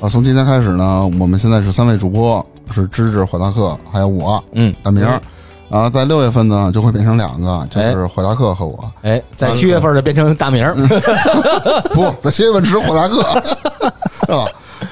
[0.00, 5.02] 啊，从今天开始呢，我们现在是三位主播，是芝芝、火大克，还有我，嗯，大明。
[5.68, 8.90] 然后在六月份呢，就会变成两个，就是火大克和我。
[9.02, 10.74] 哎，在七月份就变成大明儿，
[11.92, 13.22] 不在七月份只有火大克，
[14.26, 14.46] 是吧？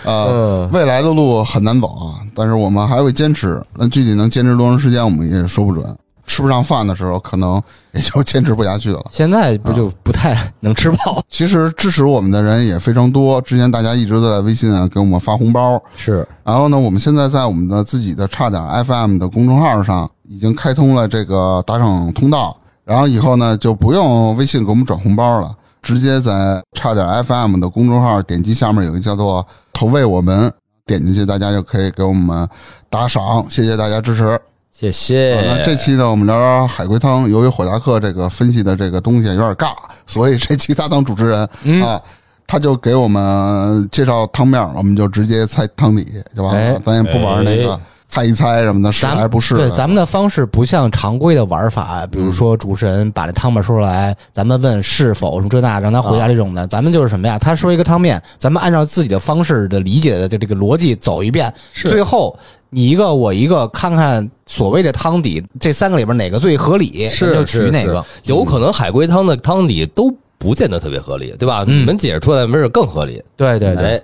[0.05, 3.61] 呃，未来的路很难走啊，但是我们还会坚持。
[3.75, 5.85] 那具体能坚持多长时间，我们也说不准。
[6.29, 7.61] 吃不上饭的时候，可能
[7.93, 9.05] 也就坚持不下去了。
[9.11, 11.21] 现在不就不太能吃饱？
[11.29, 13.41] 其实支持我们的人也非常多。
[13.41, 16.25] 之前大家一直在微信啊给我们发红包，是。
[16.45, 30.53] 然后呢，我们现在在我们的自己的差点 FM 的公众号上已经开通了这个打赏通道，然后以后呢就不用微信给我们转红包了，直接在差点 FM 的公众号点击下面有一个叫做投喂我们，
[30.87, 32.47] 点进去大家就可以给我们
[32.91, 34.39] 打赏，谢谢大家支持。
[34.79, 35.43] 谢谢。
[35.45, 37.29] 那这期呢，我们聊聊海龟汤。
[37.29, 39.73] 由于火达克这个分析的这个东西有点尬，
[40.07, 41.41] 所以这期他当主持人
[41.83, 42.01] 啊，
[42.47, 46.07] 他就给我们介绍汤面，我们就直接猜汤底
[46.37, 49.57] 就完了，咱也不玩那个猜一猜什么的，是还是不是？
[49.57, 56.65] 对，咱们的方式不像常规的玩法，比如说主持人把这汤面说出来，咱们问是否什么这那，让他回答这种的。
[56.69, 57.37] 咱们就是什么呀？
[57.37, 62.39] 他说一个汤面，咱们按照自己的方式的理解的就这个逻辑走一遍，最后。
[62.71, 68.05] 你一个我一个，看看所谓的汤底，这三个里边哪个最合理，就取哪个。
[68.25, 71.65] 有可能海龟汤的汤底都不见得特别合理，对吧？
[71.67, 73.23] 你们解释出来没准更合理。
[73.37, 74.03] 对对对。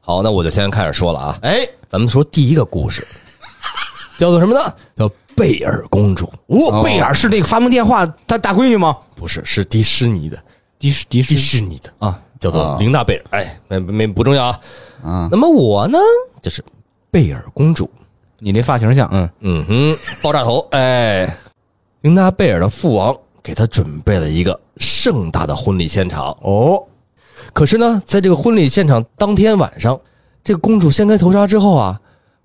[0.00, 1.38] 好，那我就先开始说了啊。
[1.42, 3.04] 哎，咱们说第一个故事，
[4.18, 4.72] 叫做什么呢？
[4.96, 6.32] 叫贝尔公主。
[6.46, 8.96] 哦，贝尔是那个发明电话她大闺女吗？
[9.16, 10.38] 不是，是迪士尼的，
[10.78, 13.24] 迪士迪迪士尼的啊，叫做琳达贝尔。
[13.30, 14.60] 哎，没没不重要啊。
[15.02, 15.98] 啊，那么我呢，
[16.40, 16.62] 就是。
[17.16, 17.88] 贝尔公主，
[18.38, 21.26] 你那发型像，嗯嗯哼，爆炸头，哎，
[22.02, 26.78] 琳达贝尔的父王给她准备了一个盛大的婚礼现场哦。
[27.54, 29.98] 可是呢，在这个婚礼现场当天晚上，
[30.44, 31.98] 这个公主掀开头纱之后啊，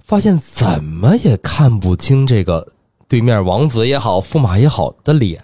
[0.05, 2.65] 发现怎么也看不清这个
[3.09, 5.43] 对面王子也好，驸马也好的脸。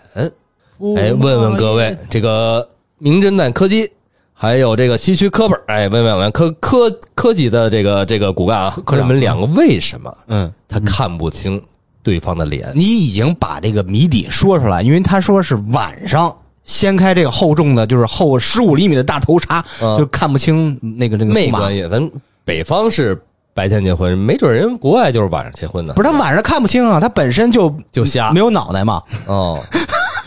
[0.95, 2.66] 哎，问问各位，这个
[2.97, 3.91] 名侦探柯基。
[4.39, 10.15] 还有这个西区科本哎，问问我们科科科级的这个这个骨干啊，科长们两个为什么？
[10.27, 11.59] 嗯，他看不清
[12.03, 12.71] 对方的脸。
[12.75, 16.31] 你已经把这个谜底说出来，因为他说是晚上
[16.63, 19.65] 掀开这个厚重的，就是厚十五厘米的大头纱，
[19.97, 21.33] 就看不清那个那个。
[21.33, 22.11] 没关系，咱
[22.45, 23.19] 北方是
[23.55, 25.95] 白天结婚，没准人国外就是晚上结婚的。
[25.95, 29.01] 不是他晚上看不清啊，他本身就就瞎，没有脑袋嘛。
[29.25, 29.59] 哦，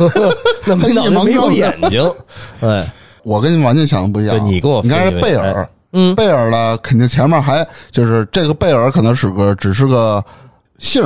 [0.67, 2.13] 那没脑袋 没有眼睛，
[2.63, 2.85] 哎。
[3.23, 4.45] 我跟你完全想的不一样。
[4.45, 10.25] 你跟我，你看这贝尔，嗯，贝尔呢，肯定前面还就是这个贝尔可能是个只是个
[10.79, 11.03] 姓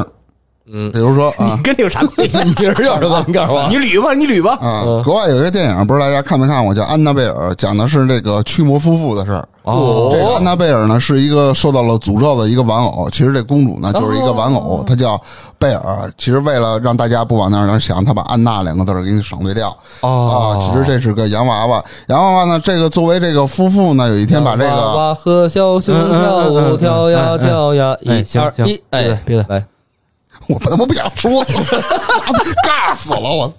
[0.66, 2.36] 嗯，比如说啊，你跟这有啥关系？
[2.44, 3.22] 你是叫什么？
[3.26, 4.58] 你告诉我，你捋吧，你捋吧。
[4.60, 9.46] 啊，国外有一个电影，不知道大家看没看过，叫《安娜贝尔》，讲的是这个驱魔夫妇的事儿。
[9.64, 15.18] 哦，这个安娜贝尔呢是一个受到了诅咒的一个玩偶，其实这公主呢就是一个玩偶，她叫
[15.58, 16.12] 贝尔。
[16.18, 19.74] 其实为了让大家不往那儿想，她把安娜两个字给你省略掉。
[20.00, 21.82] 哦，啊，其实这是个洋娃娃。
[22.08, 29.64] 洋娃娃呢，这个作为这个夫妇呢，有一天把这个娃娃和小熊跳舞跳呀跳呀，一二一，哎，别的来。
[30.46, 31.42] 我他妈不想说，
[32.66, 33.50] 尬死了我。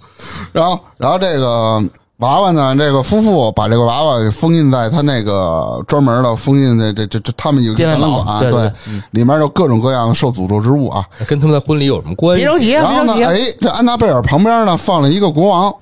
[0.52, 1.82] 然后，然后这个
[2.18, 8.72] 娃娃呢，这个夫妇把这个娃娃封印在他那个专门的封印的这这这他们有个展览馆，对，
[9.10, 11.04] 里面有各种各样的受诅咒之物啊。
[11.26, 12.42] 跟他们的婚礼有什么关系？
[12.42, 15.74] 别着急，然后呢，哎，这安娜贝尔旁边呢放了一个国王，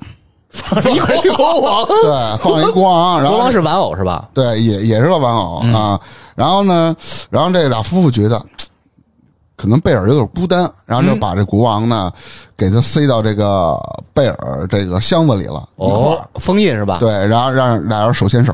[0.51, 3.23] 放了一个国王， 对， 放了一个国王。
[3.23, 4.29] 然后国王是玩偶是吧？
[4.35, 6.01] 对，也也是个玩偶啊。
[6.35, 6.97] 然后呢，
[7.31, 8.43] 然后这俩夫妇觉得。
[9.57, 12.13] 可能贝尔有点孤单，然后就把这国王呢，
[12.57, 13.79] 给他塞到这个
[14.13, 16.99] 贝尔这个箱子里了，哦，封印是吧？
[16.99, 18.53] 对，然后让俩人手牵手，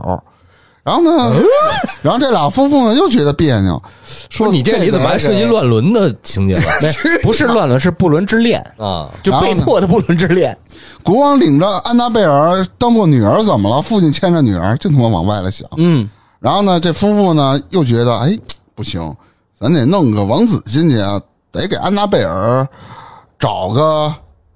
[0.82, 1.34] 然后呢，
[2.02, 3.82] 然后这俩夫妇呢又觉得别扭，
[4.28, 6.62] 说你这里怎么还涉及乱伦的情节了？
[7.22, 10.56] 不是乱伦，是不伦之恋啊，就被迫的不伦之恋。
[11.02, 13.80] 国王领着安娜贝尔当做女儿，怎么了？
[13.80, 15.66] 父亲牵着女儿，净他妈往外了想。
[15.78, 16.08] 嗯，
[16.40, 18.38] 然后呢，这夫妇呢又觉得，哎，
[18.74, 19.14] 不行。
[19.60, 21.20] 咱得弄个王子进去啊，
[21.52, 22.66] 得给安娜贝尔
[23.38, 24.10] 找个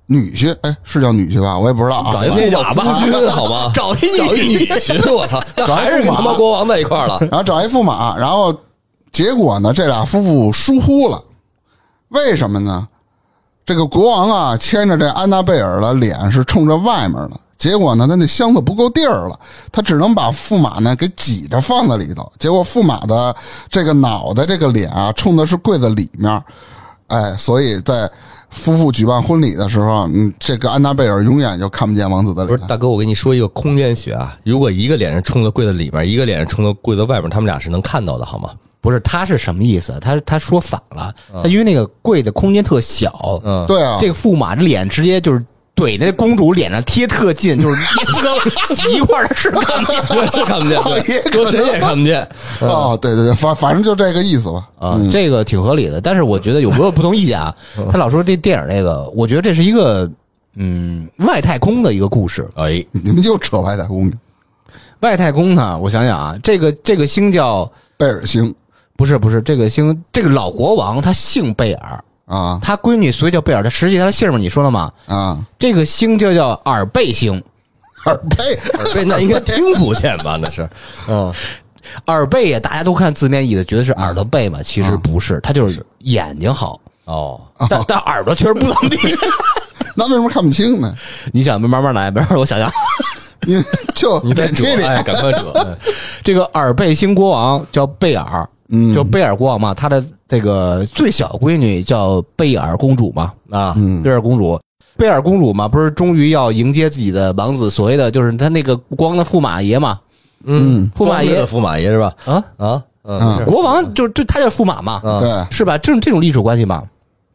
[0.06, 1.58] 女婿，哎，是叫女婿吧？
[1.58, 2.14] 我也不知道啊。
[2.14, 2.82] 找一驸马吧，
[3.30, 3.70] 好吗？
[3.74, 7.18] 找一找一女婿，我操， 那还是跟他妈国王在一块了。
[7.30, 8.54] 然后找一驸马，然后
[9.12, 11.22] 结果呢，这俩夫妇疏忽了，
[12.08, 12.88] 为什么呢？
[13.66, 19.38] 这个国王啊，牵着这安娜贝尔的脸是冲着外面的，结果呢，他那箱子不够地儿了，
[19.70, 22.30] 他只能把驸马呢给挤着放在里头。
[22.38, 23.34] 结果驸马的
[23.70, 26.42] 这个脑袋、这个脸啊，冲的是柜子里面，
[27.06, 28.10] 哎，所以在
[28.50, 32.56] 夫妇举办婚礼的时候，嗯，这个安娜贝尔永远就看不见王子的脸。
[32.56, 38.50] 不是大哥，我跟你说一个空间学啊，如果一个脸是冲到柜子里面，一个脸是冲到柜子外面，他们俩是能看到的，好吗？
[38.80, 39.98] 不是，他是什么意思？
[40.00, 45.42] 他他说反了，他因为那个柜子空间特小，嗯，对啊，这个驸马的脸直接就是
[45.76, 50.80] 怼那公主脸上贴特近，就是你这个挤一块儿是看不见对，是看不见，
[51.32, 52.26] 搁谁也看不见。
[52.60, 54.68] 哦，对对对，反反正就这个意思吧。
[54.78, 56.00] 啊，这个挺合理的。
[56.00, 57.54] 但是我觉得有没有不同意见啊？
[57.90, 60.08] 他老说这电影这个，我觉得这是一个
[60.54, 62.48] 嗯外太空的一个故事。
[62.54, 64.16] 哎， 你们就扯外太空去，
[65.00, 68.54] 外太空呢，我想想啊，这个这个星叫贝尔星
[68.96, 74.90] 不是不是这个星，这个老国王他姓贝尔，啊他闺女所以叫贝尔，他实际他的姓嘛，你说了吗？
[75.06, 77.42] 啊，这个星就叫耳背星。
[78.06, 78.36] 耳背
[78.78, 80.38] 耳背那应该听不见吧？
[80.40, 80.68] 那是，
[81.08, 81.32] 嗯，
[82.06, 87.40] 耳背呀，大家都看字面意思，觉得是耳朵背嘛，其实不是，他就是眼睛好，哦，
[87.70, 88.98] 但 但耳朵确实不怎么地。
[89.96, 90.94] 那为什么看不清呢？
[91.32, 92.70] 你想慢慢来，慢慢我想想，
[93.40, 93.62] 你
[93.94, 95.50] 就你再脸贴，扯哎，赶快扯。
[95.54, 95.64] 哎
[96.22, 104.58] 这个耳背星国王叫贝尔，嗯就贝尔国王嘛，他的这个最小闺女叫贝尔公主嘛，啊，嗯贝尔公主。
[104.96, 109.98] 贝尔公主嘛，不是终于要迎接自己的王子，所谓的就是他那个光的驸马爷嘛，
[110.44, 112.14] 嗯，驸马爷驸马爷是吧？
[112.24, 112.44] 啊，
[113.02, 115.76] 啊，国王就就他叫驸马嘛，啊，对，是吧？
[115.78, 116.84] 这种这种历史关系嘛。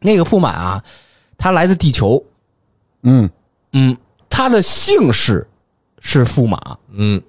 [0.00, 0.82] 那个驸马啊，
[1.36, 2.22] 他来自地球，
[3.02, 3.28] 嗯，
[3.74, 3.94] 嗯，
[4.30, 5.46] 他的姓氏
[6.00, 6.58] 是驸马，
[6.92, 7.20] 嗯，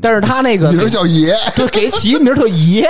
[0.00, 2.88] 但是他那个名儿叫爷，对给起名儿特爷，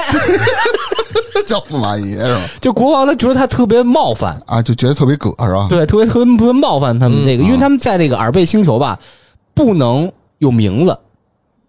[1.46, 2.40] 叫驸马爷是吧？
[2.60, 5.66] 就国王他觉得他特别冒犯，啊，就觉得特别葛是吧？
[5.70, 8.98] 对，特别特别特别冒犯他们那个，因为他们在那个耳背星球吧，
[9.54, 10.98] 不能有名字，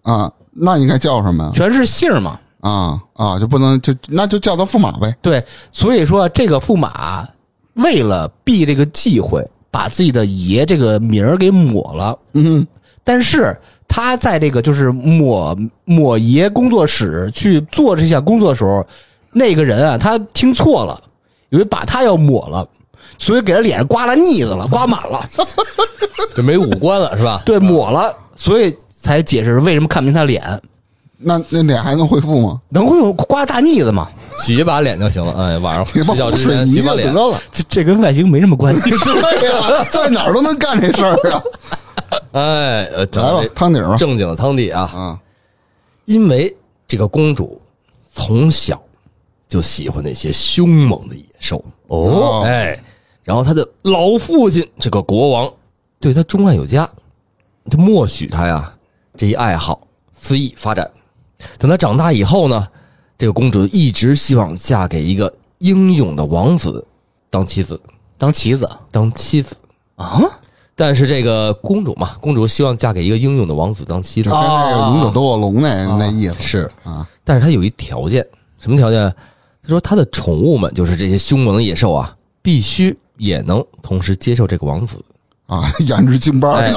[0.04, 1.52] 啊，那应该叫什么呀？
[1.54, 2.40] 全是姓嘛。
[2.60, 5.16] 啊啊，就不能就那就叫他驸马呗。
[5.22, 7.26] 对，所以说这个驸马
[7.76, 12.18] 为了避这个忌讳，把自己的爷这个名儿给抹了。
[12.34, 12.66] 嗯，
[13.04, 13.56] 但是
[13.88, 18.86] 他在这个就是抹抹爷工作室去做这项工作的时候，
[19.32, 21.00] 那个人啊，他听错了，
[21.50, 22.68] 以为把他要抹了，
[23.18, 25.28] 所以给他脸上刮了腻子了，刮满了，
[26.36, 27.42] 就没五官了是吧？
[27.46, 30.62] 对，抹了，所以才解释为什么看不清他脸，
[31.18, 32.60] 那那脸还能恢复吗？
[32.70, 34.08] 能恢复刮大腻子吗？
[34.40, 35.34] 洗一把脸就行了。
[35.34, 37.08] 哎，晚上睡觉之水泥前洗把脸。
[37.08, 37.42] 就得了。
[37.52, 38.82] 这这跟外形没什么关系。
[38.92, 41.42] 对呀， 在哪儿都能干这事儿啊！
[42.32, 43.80] 哎，呃，来吧，汤底。
[43.98, 45.20] 正经的汤底啊，啊，
[46.06, 46.56] 因为
[46.88, 47.62] 这个公主
[48.14, 48.82] 从小
[49.48, 52.78] 就喜欢那些凶猛的野兽哦哎，
[53.24, 55.54] 然后她的老父亲这个国王
[56.00, 56.90] 对她钟爱有加，
[57.70, 58.74] 就默许她呀
[59.16, 60.90] 这一爱好肆意发展。
[61.58, 62.68] 等她长大以后呢，
[63.18, 66.86] 这个公主一直希望嫁给一个英勇的王子
[67.30, 67.80] 当妻子，
[68.18, 69.56] 当棋子当妻子。
[69.96, 70.22] 啊？
[70.78, 74.30] 但是这个公主嘛，公主希望嫁给一个英勇的王子当妻子。
[74.30, 76.36] 就，跟那个勇者斗恶龙那那意思。
[76.40, 76.72] 是。
[76.84, 77.06] 啊。
[77.26, 78.26] 但是他有一条件，
[78.60, 79.14] 什么条件？
[79.64, 85.04] 他说他的宠物们，就是这些凶猛的野兽啊，必须也能同时接受这个王子。
[85.48, 86.74] 啊，养只京巴哎，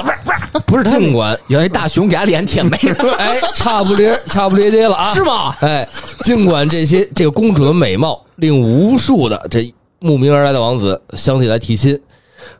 [0.65, 5.53] 不是他尽管有一大熊给他脸舔没了， 哎，差不离差不离跌了啊，是吗？
[5.59, 5.87] 哎，
[6.23, 11.99] 尽管这些这个公主的美貌令无数的这慕名而来的王子想起来提亲，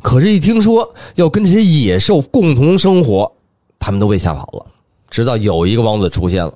[0.01, 3.31] 可是，一听说要跟这些野兽共同生活，
[3.79, 4.65] 他们都被吓跑了。
[5.09, 6.53] 直到有一个王子出现了，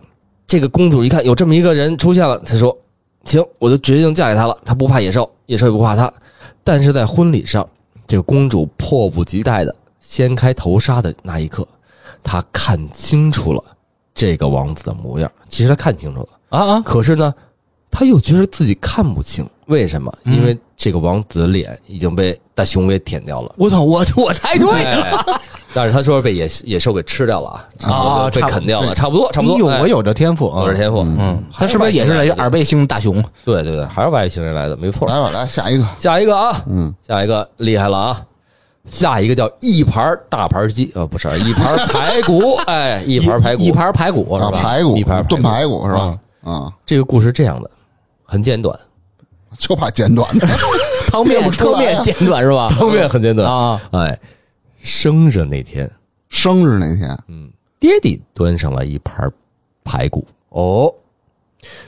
[0.48, 2.78] 这个公主一看有这么一个人出现了，她说
[3.26, 4.58] ：“行，我就决定嫁给他了。
[4.64, 6.12] 他不怕野兽，野兽也不怕他。”
[6.64, 7.68] 但是在婚礼上，
[8.08, 11.68] 这个公主迫不及待的掀开头纱的那一刻，
[12.24, 13.64] 她看清楚了
[14.14, 15.32] 这个王子的模样。
[15.50, 16.28] 其实她看清楚了。
[16.50, 16.82] 啊啊！
[16.82, 17.34] 可是呢，
[17.98, 20.14] 他又觉得自己看不清，为什么？
[20.26, 23.54] 嗯因为这个王子的脸已经被大熊给舔掉了。
[23.58, 25.02] 我操，我我猜对了。
[25.02, 25.40] 哎
[25.74, 29.56] 但是他说被野野兽给吃掉了啊，差不多被啊差不啃掉了，差不多，差不多。
[29.70, 30.76] 哎有我有这天赋啊有这！
[30.78, 33.22] 天赋，嗯，他是不是也是来自耳背星大熊？
[33.44, 35.06] 对对对，还是外星人来的，没错。
[35.06, 35.86] 来吧，来 下一个。
[35.98, 38.22] 下一个啊，嗯，下一个厉害了啊！
[38.86, 44.60] 下一个叫一盘大盘鸡，呃，不是一盘排骨， 哎，一盘排骨，一盘排骨啊，是吧？
[44.62, 46.18] 排骨一盘排骨炖排骨是吧？
[46.46, 47.70] 啊，这个故事这样的，
[48.26, 48.78] 很简短，
[49.58, 50.48] 就怕简短的。
[51.08, 52.70] 汤面 不出啊汤面简短是吧？
[52.78, 53.82] 汤面很简短啊。
[53.92, 54.20] 哎，
[54.78, 55.90] 生日那天，
[56.30, 59.32] 生日那天，嗯爹地端上了一盘
[59.84, 60.26] 排骨。
[60.50, 60.94] 哦，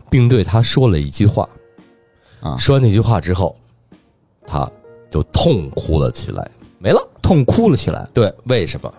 [0.09, 1.47] 并对他说了一句话。
[2.39, 3.55] 啊说完那句话之后，
[4.45, 4.69] 他
[5.09, 6.47] 就痛哭了起来，
[6.79, 7.01] 没了。
[7.21, 8.07] 痛哭了起来。
[8.13, 8.93] 对，为什么？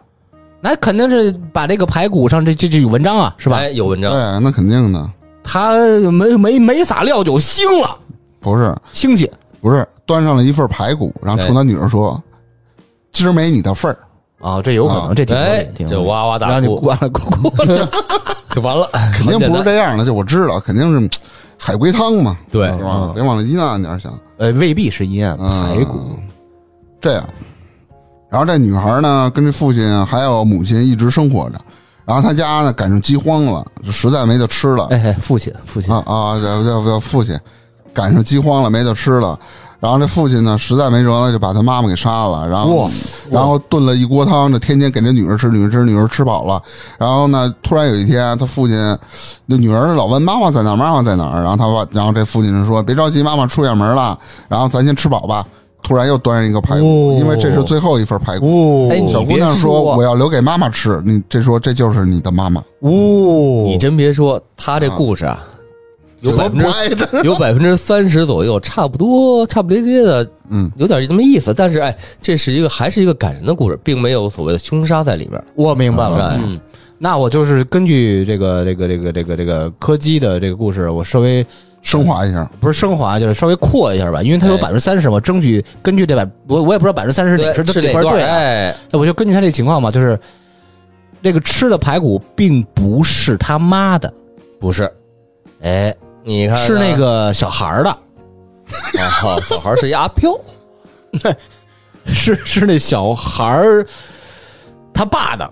[0.61, 3.59] 那肯定是把这个排骨上这这这有文章啊，是吧？
[3.59, 4.11] 哎，有文章。
[4.11, 5.11] 对，那肯定的，
[5.51, 5.79] 他
[6.11, 7.97] 没没没撒料酒腥了，
[8.39, 9.31] 不是腥气。
[9.63, 12.23] 不是，端上了一份排骨，然后冲他女儿说
[13.11, 13.99] ：“今儿没你的份儿。
[14.41, 15.37] 啊，这有可能，啊这挺
[15.75, 17.89] 挺就哇哇大哭，让你关了，哭哭了。
[18.55, 18.89] 就完了。
[19.17, 21.19] ”肯定不是这样的，就我知道，肯定是
[21.57, 23.11] 海龟汤嘛， 对是吧？
[23.17, 24.17] 得往阴暗点想。
[24.37, 25.99] 呃，未必是阴暗嗯排骨。
[27.01, 27.25] 这样，
[28.31, 31.59] 然后这女孩呢，跟这父亲还有母亲一直生活着。
[32.09, 34.87] 然后他家呢赶上饥荒了，就实在没得吃了。
[34.87, 37.39] 哎，哎父亲，父亲啊啊，叫叫叫父亲，
[37.93, 39.39] 赶上饥荒了，没得吃了。
[39.79, 42.91] 然后这父亲呢，实在没辙了，就把他妈妈给杀了，然后
[43.31, 46.61] 然后炖了一锅汤，这天天给这女儿吃，女儿吃，女儿吃饱了。
[46.99, 48.75] 然后呢，突然有一天，他父亲
[49.45, 51.43] 那女儿老问妈妈在哪儿，妈妈在哪儿。
[51.43, 55.47] 然后他爸，然后这父亲就说：“别着急，妈妈出远门了，然后咱先吃饱吧。”
[55.83, 58.91] 突然又端上一个排骨，哦因为这是最后一份排骨。
[59.11, 65.43] 小姑娘说我要留给妈妈吃。”你这说这就是你的妈妈，哦，你真别说，他这故事啊，
[66.21, 66.67] 有百分之。
[67.25, 71.55] 有百分之三十左右，差不多差不咧咧的，嗯，有点这么意思。
[71.55, 75.43] 但是哎，这是一个还是一个感人的故事，并没有所谓的凶杀在里面。
[75.55, 76.29] 我明白了。
[76.29, 76.61] 哎嗯，
[76.99, 81.47] 那我就是根据这个这个这个这个这个柯基的这个故事，我稍微
[81.91, 84.61] 升华一下，不是升华，就是稍微扩一下吧，因为它有哎。
[84.61, 88.05] 百分之三十嘛，争取根据这百，我我也不知道百分之三十哪是是哪段？
[88.05, 90.19] 哪块对啊，哎，那我就根据他这情况嘛，就是
[91.23, 94.13] 这个吃的排骨并不是他妈的，
[94.61, 94.93] 不是，
[95.63, 97.91] 哎，你看是那个小孩儿的，
[99.23, 100.39] 哦，小孩是一阿飘，
[102.05, 103.87] 是是那小孩儿
[104.93, 105.51] 他爸的。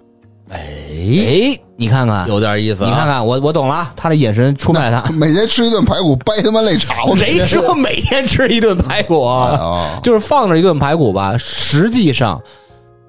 [0.50, 2.88] 哎，哎，你看看，有点意思啊。
[2.88, 5.02] 你看看，我我懂了，他的眼神出卖他。
[5.12, 7.18] 每天吃一顿排骨，掰他妈肋肠子。
[7.18, 9.48] 谁说每天吃一顿排骨啊？
[9.56, 10.00] 啊？
[10.02, 11.36] 就是放着一顿排骨吧。
[11.36, 12.40] 实际上，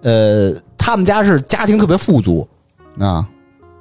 [0.01, 2.47] 呃，他们家是家庭特别富足，
[2.99, 3.27] 啊，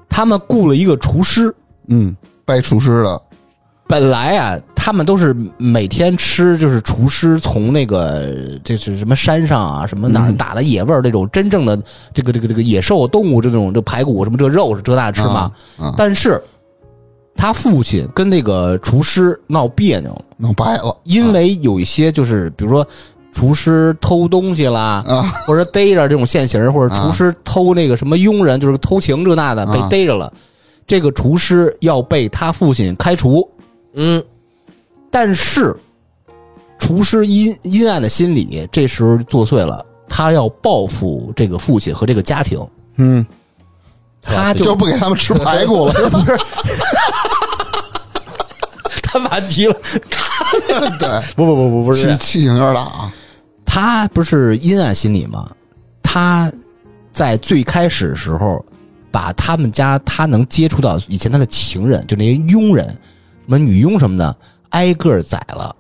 [0.08, 1.54] 他们雇了一个厨师。
[1.88, 3.22] 嗯，掰厨师的，
[3.86, 10.36] 本来啊，他们都是每天吃，就是厨师从那个就是什么山上啊，什么哪儿嗯。
[10.36, 11.76] 打的野味儿，这种真正的
[12.14, 15.50] 这个这个这个野兽动物这种这排骨什么这肉是这那吃嘛。
[15.76, 16.40] 啊，但是
[17.34, 20.96] 他父亲跟那个厨师闹别扭，闹掰了。
[21.02, 22.86] 因为有一些就是比如说。
[23.32, 25.22] 厨师偷东西啦，啊。
[25.46, 30.32] 或者逮着这种现行，或者厨师偷那个什么佣人，就是偷情这那的，被啊逮着了。
[30.86, 33.46] 这个厨师要被他父亲开除，
[33.92, 34.24] 嗯，
[35.10, 35.74] 但是
[36.78, 42.60] 厨师阴阴暗的心理这时候作祟了，他要报复这个父亲和这个家庭，
[42.96, 43.24] 嗯，
[44.20, 46.38] 他就就不给他们吃排骨了， 不是，
[49.02, 49.74] 他把急了，
[50.98, 53.12] 对，不不不不不气气性有点大啊，
[53.64, 55.50] 他不是阴暗心理吗？
[56.02, 56.52] 他
[57.10, 58.64] 在最开始的时候，
[59.10, 62.96] 把他们家他能接触到以前他的情人，就那些佣人，什
[63.46, 64.36] 么女佣什么的，
[64.70, 65.74] 挨个宰了，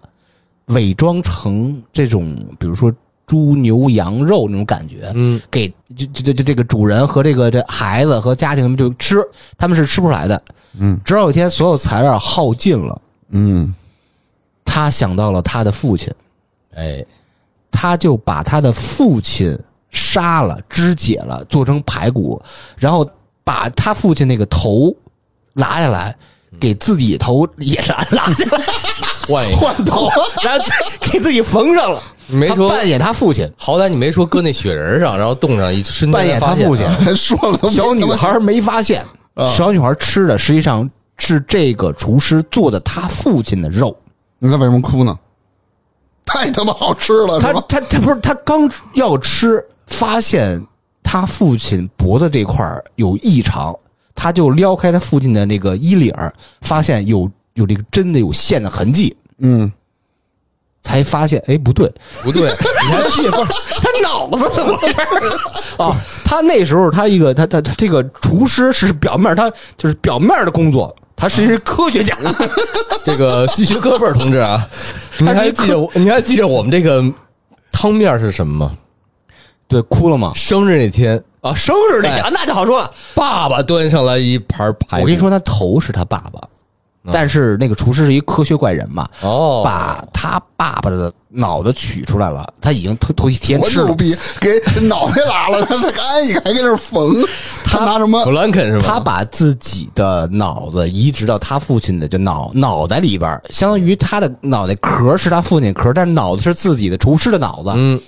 [0.66, 2.92] 伪装成这种，比如说
[3.26, 9.16] 猪牛羊肉那种感觉，嗯，给就就就就这个主人和这个这孩子和家庭就吃，
[9.58, 10.40] 他们是吃不出来的。
[10.78, 13.00] 嗯直到有一天，所有材料耗尽了，
[13.30, 13.74] 嗯
[14.64, 16.12] 他想到了他的父亲。
[16.74, 17.04] 哎，
[17.70, 19.58] 他就把他的父亲
[19.90, 22.40] 杀了、肢解了，做成排骨，
[22.76, 23.08] 然后
[23.42, 24.94] 把他父亲那个头
[25.54, 26.14] 拿下来，
[26.58, 28.22] 给自己头也是拿下来，
[29.28, 30.08] 换一个，换头，
[30.42, 30.64] 然后
[31.00, 32.02] 给自己缝上了。
[32.28, 36.84] 没说扮演他父亲，好歹你没说搁那雪人上，然后冻上一瞬间扮演他父亲。
[37.14, 39.04] 说了小女孩没发现，
[39.54, 43.96] 小女孩吃的实际上是这个厨师做的他父亲的肉。
[44.38, 45.16] 那他为什么哭呢？
[46.26, 47.52] 太他妈好吃了，他？
[47.68, 50.60] 他他不是他刚要吃，发现
[51.04, 53.72] 他父亲脖子这块有异常，
[54.16, 59.70] 他就撩开他父亲的那个衣领儿，发现有有这个针的有线的痕迹，嗯，
[60.82, 61.92] 才发现哎不对，
[62.22, 62.48] 不对，
[62.88, 63.52] 你还记不是？
[63.80, 65.96] 他脑子怎么回事儿 啊？
[66.24, 72.16] 他那时候他一个他他他这个厨师是表面他就是表面的工作，他是一个科学家，
[73.04, 74.66] 这个虚学科贝尔同志啊，
[75.18, 75.90] 你还记得我？
[75.94, 77.04] 你还记得我们这个
[77.70, 78.76] 汤面是什么吗？
[79.68, 80.32] 对，哭了吗？
[80.34, 82.90] 生日那天，啊，生日那天、那就好说了。
[83.14, 85.02] 爸爸端上来一盘排骨。
[85.02, 86.40] 我跟你，说，他头是他爸爸，
[87.12, 93.84] 但是那个厨师是一科学怪人嘛，哦，把他爸爸的脑子取出来了，他已经头头一天吃了。
[93.84, 97.14] 我牛逼，给脑袋拉了，让 他干一个，还给那儿缝。
[97.64, 98.30] 他拿什么弗？
[98.30, 98.86] 兰肯是吧？
[98.86, 107.70] 他把自己的脑子移植到他父亲的就脑脑袋里边儿，相当于他的脑袋壳是他父亲壳，但脑子是自己的厨师的脑子。
[107.74, 108.00] 嗯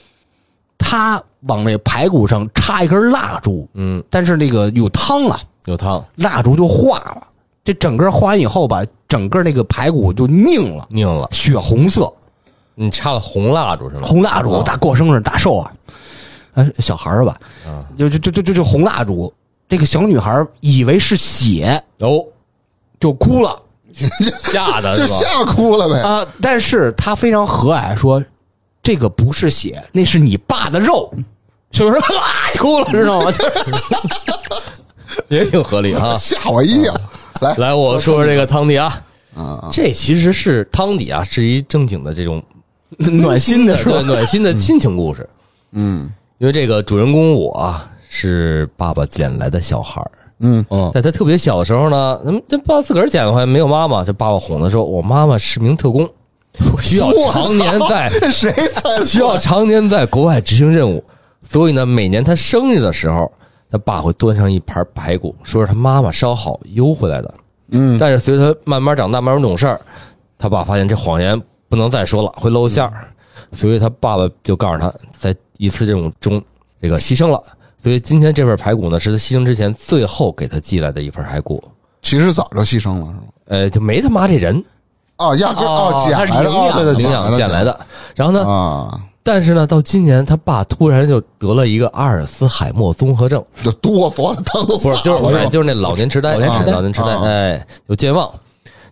[0.79, 6.03] 他往那排骨上插一根蜡烛，嗯，但是那个有汤啊，有汤。
[6.17, 7.27] 蜡烛就化了。
[7.65, 12.11] 这整个化完以后吧，整个那个排骨就拧了，拧了，血红色，
[12.75, 14.07] 你插了红蜡烛是吗？
[14.07, 15.71] 红蜡烛，哦大过生日大寿啊，
[16.55, 17.85] 哎，小孩儿吧，啊。
[17.99, 19.31] 就就就就就就红蜡烛，
[19.69, 22.25] 这个小女孩以为是血，哦，
[22.99, 23.61] 就哭了。
[24.53, 24.95] 吓的？
[24.97, 26.01] 就吓哭了呗。
[26.01, 28.23] 啊，但是她非常和蔼说，
[28.89, 31.13] 这个不是血，那是你爸的肉。
[31.73, 32.25] 小女孩啊
[32.59, 33.31] 哭了，知道吗？
[33.31, 36.17] 就 是也挺合理啊。
[36.17, 36.99] 吓我一跳。
[37.43, 38.99] 来来，我说说这个汤底啊，
[39.37, 42.43] 啊，这其实是汤底啊，是一正经的这种
[42.97, 44.01] 暖心的是吧？
[44.01, 45.29] 暖心的亲情故事。
[45.73, 56.09] 嗯因为这个主人公我啊是爸爸捡来的小孩儿，嗯，嗯，在他特别小的时候呢，嗯，这爸自个儿捡回来没有妈妈，这爸爸哄他说，我妈妈是名特工，
[56.83, 58.53] 需要常年在 谁？
[59.07, 61.03] 需要常年在国外执行任务，
[61.43, 63.31] 所以呢，每年他生日的时候，
[63.71, 67.35] 他爸会端上一盘排骨，说是他妈妈烧好邮回来的。
[67.71, 69.81] 嗯但是随着他慢慢长大，慢慢懂事儿，
[70.39, 73.09] 他爸发现这谎言不能再说了，会露馅儿，
[73.53, 76.43] 所以他爸爸就告诉他，在一次任务中
[76.81, 77.43] 这个牺牲了。
[77.81, 81.63] 所以今天这份排骨呢，是他牺牲之前最后给他寄来的一份排骨。
[82.01, 83.17] 其实早就牺牲了，是吗？
[83.47, 84.65] 呃，就没他妈这人
[85.19, 85.55] 哦，压哦
[85.95, 87.79] 哦，捡来的，领养哦对对，领养捡来的。
[88.15, 98.31] 然后呢，啊，但是呢，到今年他爸突然就得了一个阿尔茨海默综合症，就哆嗦，汤都洒不是，就是不是就是那老年痴呆，老年痴呆哎老年痴呆，啊哎，有健忘。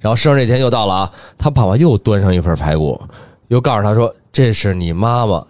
[0.00, 3.00] 然后生日那天又到了啊，他爸爸又端上一份排骨，
[3.48, 5.42] 又告诉他说这是你妈妈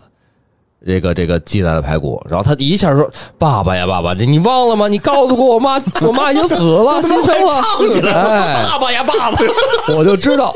[0.87, 2.23] 这个这个寄来的排骨。
[2.29, 4.87] 然后他一下说：“爸爸呀，爸爸，这你忘了吗？
[4.89, 9.39] 你告诉过我妈， 我妈已经死了， 牺牲了。”哎，爸爸呀，爸爸！
[9.97, 10.55] 我就知道。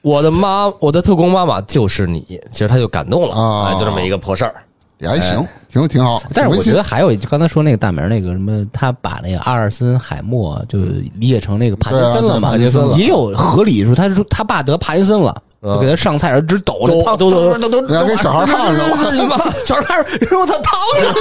[0.00, 4.54] 我的妈，我的特工妈妈就是你，其实他就感动了，啊哎，就这么一个破事儿。
[5.00, 6.20] 也还行，挺挺好。
[6.34, 10.80] 但是我觉得还有就刚才说那个大名那个什么，他把那个阿尔森海默就
[11.20, 21.12] 理解成那个帕金森了嘛，帕金森了也有合理说，他是说他爸得帕金森了，嗯就给他上菜，直抖着汤，抖抖抖抖抖你要给小孩烫着了， 你妈，小孩儿说他烫着，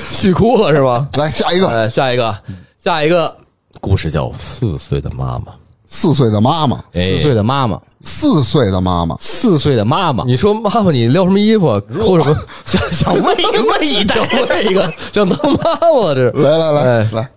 [0.12, 1.08] 气哭了是吧？
[1.14, 2.34] 来下一个，哎，下一个，
[2.76, 3.34] 下一个
[3.80, 5.52] 故事叫《四岁的妈妈》。
[5.90, 11.80] 四岁的妈妈，哎四岁的妈妈，四岁的妈妈，四岁的妈妈，你说妈妈，你撩什么衣服？
[11.98, 12.36] 抠什么？
[12.66, 13.38] 想想问问
[13.82, 16.30] 一个想问一个，想当妈妈了这是。
[16.42, 17.30] 来来来哎来，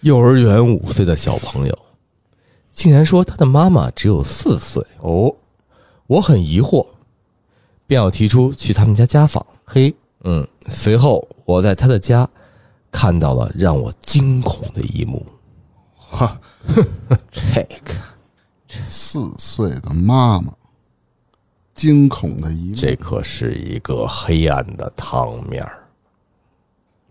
[0.00, 1.78] 幼儿园五岁的小朋友，
[2.72, 5.32] 竟然说他的妈妈只有四岁，哦，
[6.06, 6.84] 我很疑惑，
[7.86, 9.46] 便要提出去他们家家访。
[9.64, 12.28] 嘿，嗯，随后我在他的家
[12.90, 15.24] 看到了让我惊恐的一幕。
[15.94, 16.40] 哈
[17.30, 17.94] 这个
[18.86, 20.52] 四岁的妈妈，
[21.74, 25.86] 惊恐的一幕，这可是一个黑暗的汤面儿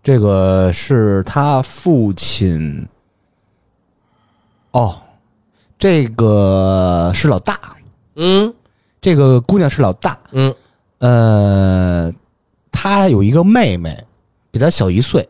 [0.02, 2.86] 这个是他父亲，
[4.72, 5.00] 哦，
[5.82, 7.58] 这个是老大，
[8.14, 8.54] 嗯？
[9.00, 10.54] 这个姑娘是老大，嗯。
[11.00, 12.12] 呃，
[12.70, 13.92] 她有一个妹妹，
[14.52, 15.28] 比她小一岁，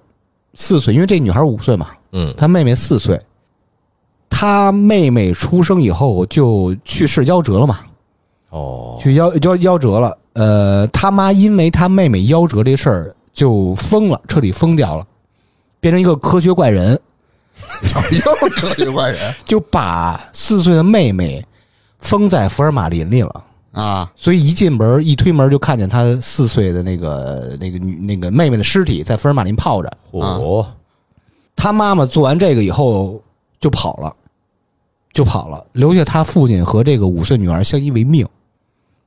[0.53, 2.35] 四岁，因为这女孩五岁嘛，嗯。
[2.37, 3.19] 她妹妹四岁。
[4.29, 7.79] 她妹妹出生以后就去世夭折了嘛，
[8.51, 10.19] 哦，去夭夭夭折了。
[10.35, 15.07] 呃，他妈因为他妹妹夭折这事儿就疯了，彻底疯掉了，
[15.81, 17.01] 变成一个科学怪人，
[17.83, 21.45] 又是科学怪人 就把四岁的妹妹
[21.99, 23.45] 封在福尔马林里了。
[23.73, 24.12] 啊！
[24.15, 29.91] 所以一进门一推门就看见他四岁的那个那个女那个妹妹的尸体在福尔马林泡着。
[30.11, 30.67] 哦，
[31.57, 33.19] 他妈妈做完这个以后
[33.59, 34.15] 就跑了，
[35.15, 38.29] 就跑了，留下他父亲和这个五岁女儿相依为命。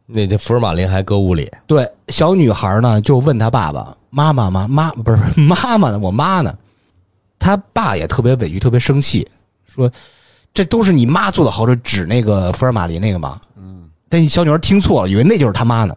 [0.07, 5.99] 那这福尔马林还搁屋里，对，小女孩呢就问他爸爸：“妈妈妈妈不是妈妈呢？
[5.99, 6.51] 我妈呢？”
[7.37, 9.27] 他爸也特别委屈，特别生气，
[9.65, 9.91] 说
[10.53, 15.95] ：“这都是你妈做的好事，指那个福尔马林那个嘛。”嗯，但小女儿听错了，以为那就是他妈呢，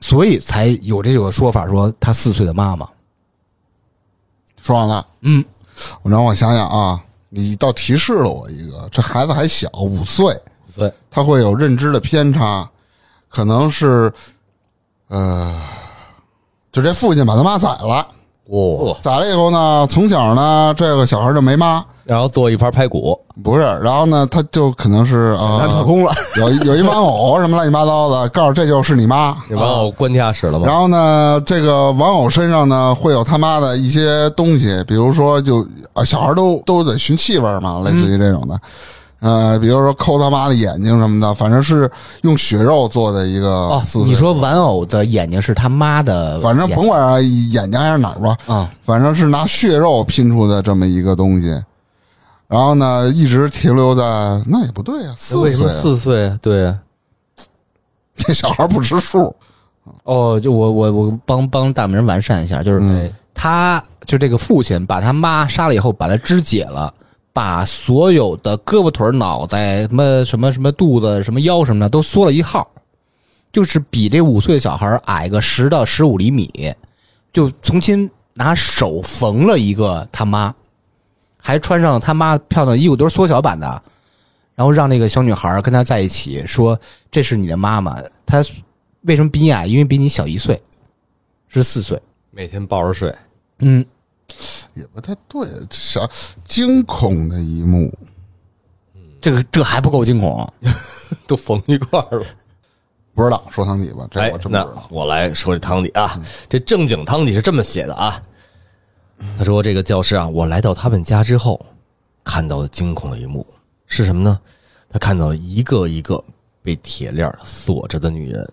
[0.00, 2.88] 所以才有这个说法，说他四岁的妈妈。
[4.62, 5.44] 说完了，嗯，
[6.02, 10.34] 我让我想想啊，你倒提示了我一个，这孩子还小，五岁，
[10.66, 12.68] 五岁，他会有认知的偏差，
[13.28, 14.12] 可能是，
[15.06, 15.62] 呃，
[16.72, 18.06] 就这父亲把他妈宰了，
[18.50, 30.66] 哦，宰了以后呢，从小呢，这个小孩就没妈，然后做一盘排骨，不是，然后呢，他就可能是呃，当特工了，有有一玩偶什么乱七八糟的，告诉这就是你妈，这玩偶关地下室了吗？
[30.66, 38.58] 然后呢，这个玩偶身上呢会有他妈的一些东西，比如说就啊，小孩都都得寻气味嘛，类似于这种的，
[39.20, 41.90] 呃，比如说抠他妈的眼睛什么的，反正是
[42.22, 51.48] 用血肉做的一个哦，你说玩偶的眼睛是他妈的，反正甭管眼睛还是哪儿吧，啊，反正是拿血肉拼出的这么一个东西。
[52.46, 54.02] 然后呢，一直停留在
[54.46, 56.38] 那也不对啊，四岁啊，四岁啊？
[56.40, 56.78] 对啊，
[58.16, 59.34] 这小孩不识数。
[60.04, 63.12] 哦，就我我我帮帮大明完善一下，就是嗯。
[63.40, 66.92] 他就这个父亲把他妈杀了以后，把他肢解了，
[67.32, 72.68] 把所有的胳膊腿儿、脑袋、什么什么什么肚子、什么腰什么的都缩了一号，
[73.52, 76.74] 就是比这五岁的小孩矮个十到十五厘米，
[77.32, 80.54] 就重新拿手缝了一个他妈，
[81.36, 83.82] 还穿上他妈漂亮的衣服，都是缩小版的。
[84.54, 86.76] 然后让那个小女孩跟他在一起，说
[87.12, 87.96] 这是你的妈妈。
[88.26, 88.42] 她
[89.02, 89.68] 为什么比你矮？
[89.68, 90.60] 因为比你小一岁，
[91.46, 91.96] 是四岁。
[92.32, 93.14] 每天抱着睡，
[93.60, 93.86] 嗯，
[94.74, 96.08] 也不太对，这小
[96.44, 97.92] 惊恐的一幕，
[99.20, 100.52] 这个这还不够惊恐。
[101.26, 102.26] 都缝一块儿了。
[103.14, 104.06] 不知道说汤底吧？
[104.10, 104.86] 这哎我，真不知那道。
[104.90, 108.22] 我来说这汤底啊，这正经汤底是这么写的啊。
[109.36, 111.64] 他说：“这个教师啊，我来到他们家之后，
[112.22, 113.44] 看到了惊恐的一幕
[113.86, 114.38] 是什么呢？
[114.88, 116.22] 他看到了一个一个
[116.62, 118.48] 被铁链锁着的女人，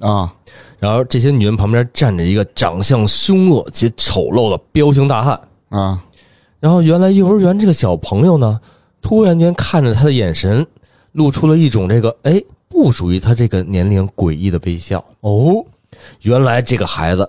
[0.00, 0.32] 啊，
[0.78, 5.40] 然后这些女人旁边站着一个长相凶恶且丑陋的彪形大汉。
[5.70, 6.02] 啊，
[6.60, 8.60] 然后原来幼儿园这个小朋友呢，
[9.02, 10.66] 突然间看着他的眼神，
[11.12, 15.04] 露出了一种这个哎不属于他这个年龄诡异的微笑。
[15.20, 15.64] 哦，
[16.22, 17.28] 原来这个孩子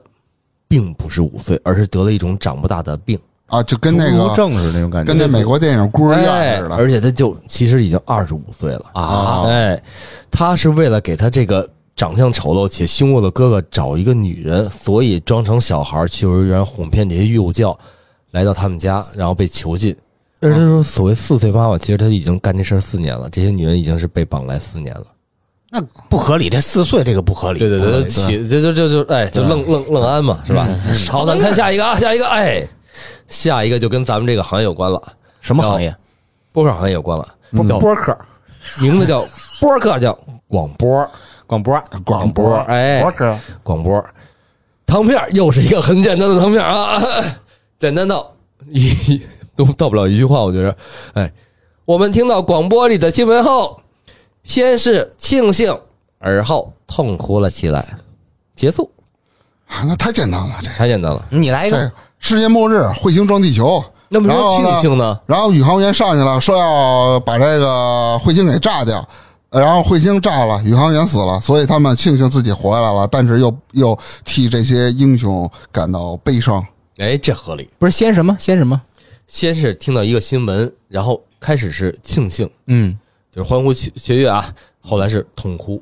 [0.67, 6.75] 并不是五岁，而是得了一种长不大的病，啊，就跟那个侏儒症似的那种感觉，跟那美国电影孤儿院哎似的。
[6.75, 8.85] 而且他就其实已经二十五岁了。
[8.93, 9.81] 啊，哎，
[10.29, 17.77] 他是为了给他这个长相丑陋且凶恶的哥哥找一个女人，所以装成小孩去幼儿园哄骗这些幼教，
[18.31, 19.95] 来到他们家，然后被囚禁。
[20.41, 25.05] 而他说，所谓四岁妈妈，其实他已经干这事儿四年了，这些女人已经是被绑来四年了。
[25.71, 26.49] 那不合理。
[26.49, 27.59] 这四岁这个不合理。
[27.59, 30.67] 对对对，起这就就就哎，就愣愣愣安嘛，是吧？
[31.09, 32.67] 好，咱看下一个啊，下一个，哎，
[33.27, 35.01] 下一个就跟咱们这个行业有关了，
[35.39, 35.95] 什么行业？
[36.51, 38.17] 播客行业有关了，嗯叫播客、
[38.81, 39.25] 名字叫
[39.59, 41.09] 播客，叫广播，
[41.47, 41.83] 广播。
[42.03, 43.03] 广播，哎。
[43.63, 44.03] 广播。
[44.85, 47.01] 糖片儿又是一个很简单的糖片啊，
[47.79, 48.31] 简单到
[48.67, 49.21] 一
[49.55, 50.75] 都到不了一句话，我觉得，
[51.13, 51.31] 哎，
[51.85, 53.81] 我们听到广播里的新闻后，
[54.43, 55.75] 先是庆幸，
[56.19, 57.83] 而后痛哭了起来，
[58.55, 58.89] 结束，
[59.67, 61.25] 啊，那太简单了，这太简单了。
[61.29, 61.91] 你来一个。
[62.17, 65.19] 世界末日，彗星撞地球，那么然后呢庆幸呢？
[65.27, 69.05] 然后宇航员上去了，说要把这个彗星给炸掉，呃
[69.59, 76.65] 然后彗星炸了，宇航员死了，所以他们庆幸自己活下来了，但是又又替这些英雄感到悲伤。
[76.97, 77.69] 哎，这合理。
[77.79, 78.81] 不是先什么先什么？
[79.27, 82.97] 先是听到一个新闻，然后开始是庆幸，嗯，
[83.31, 84.45] 就是欢呼雀雀跃啊，
[84.81, 85.81] 后来是痛哭。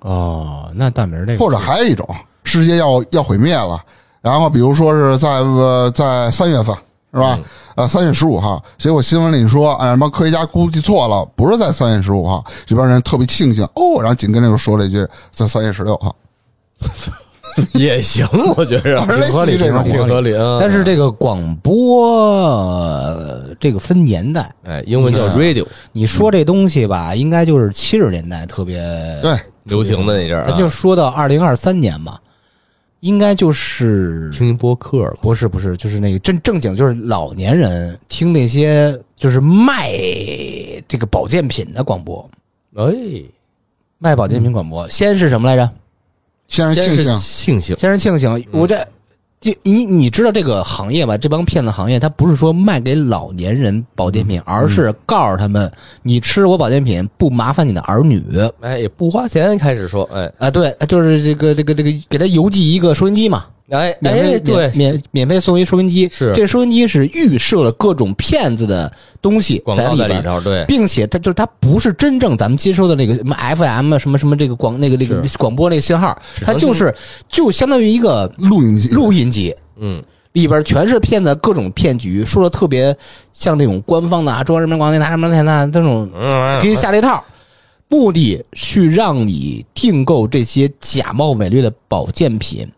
[0.00, 2.08] 哦，那大明这个或者还有一种，
[2.44, 3.78] 世界要要毁灭了，
[4.20, 6.74] 然后比如说是在呃在三月份
[7.12, 7.34] 是吧？
[7.38, 7.44] 嗯。
[7.76, 16.14] 呃，三月十五号，结果新闻里说，哎，什么科学家估计错了，不是在三月十五号，这帮人特别庆幸哦，然后紧跟着又说了一句在三月十六号，
[17.72, 20.58] 也行，我觉得 挺合理这种挺合理啊。
[20.60, 28.78] 但是这个广播呃这个分年代，哎，英文叫 radio，你说这东西吧，应该就是七十年代特别，
[29.22, 32.18] 对，流行的那阵儿啊，咱就说到二零二三年嘛，
[33.00, 35.18] 应该就是听播客了。
[35.20, 39.92] 不是不是，就是那个正正经就是老年人听那些就是卖
[40.88, 42.30] 这个保健品的广播，
[42.76, 42.94] 哎，
[43.98, 45.70] 卖保健品广播，先是什么来着？
[46.48, 48.86] 先是先是庆幸，庆幸，先是庆幸，我这。
[49.40, 51.16] 就你你知道这个行业吧？
[51.16, 55.70] 这帮骗子行业，他不是说卖给老年人保健品，而是告诉他们，
[56.02, 58.22] 你吃我保健品不麻烦你的儿女
[58.60, 60.50] 哎，也不花钱，开始说，哎，啊。
[60.50, 66.08] 对，就是这个这个这个，给他邮寄一个收音机嘛，哎免费哎，对免，免免费送一收音机。
[66.08, 66.32] 是。
[66.34, 76.94] 这收音机是预设了各种骗子的东西在里边，在里头，对，并且它就是它不是真正咱们接收的那个什么 FM 啊什么什么这个广那个那个广播那个信号，它就是
[77.28, 79.54] 就相当于一个录音机，录音机。
[79.78, 80.02] 嗯，
[80.32, 82.94] 里边全是骗子，各种骗局，说的特别
[83.32, 86.10] 像那种官方的啊，中央人民广播电台什么电台那种，
[86.60, 87.24] 给你下了一套，
[87.88, 92.70] 目的去让你订购这些假冒伪劣的保健品，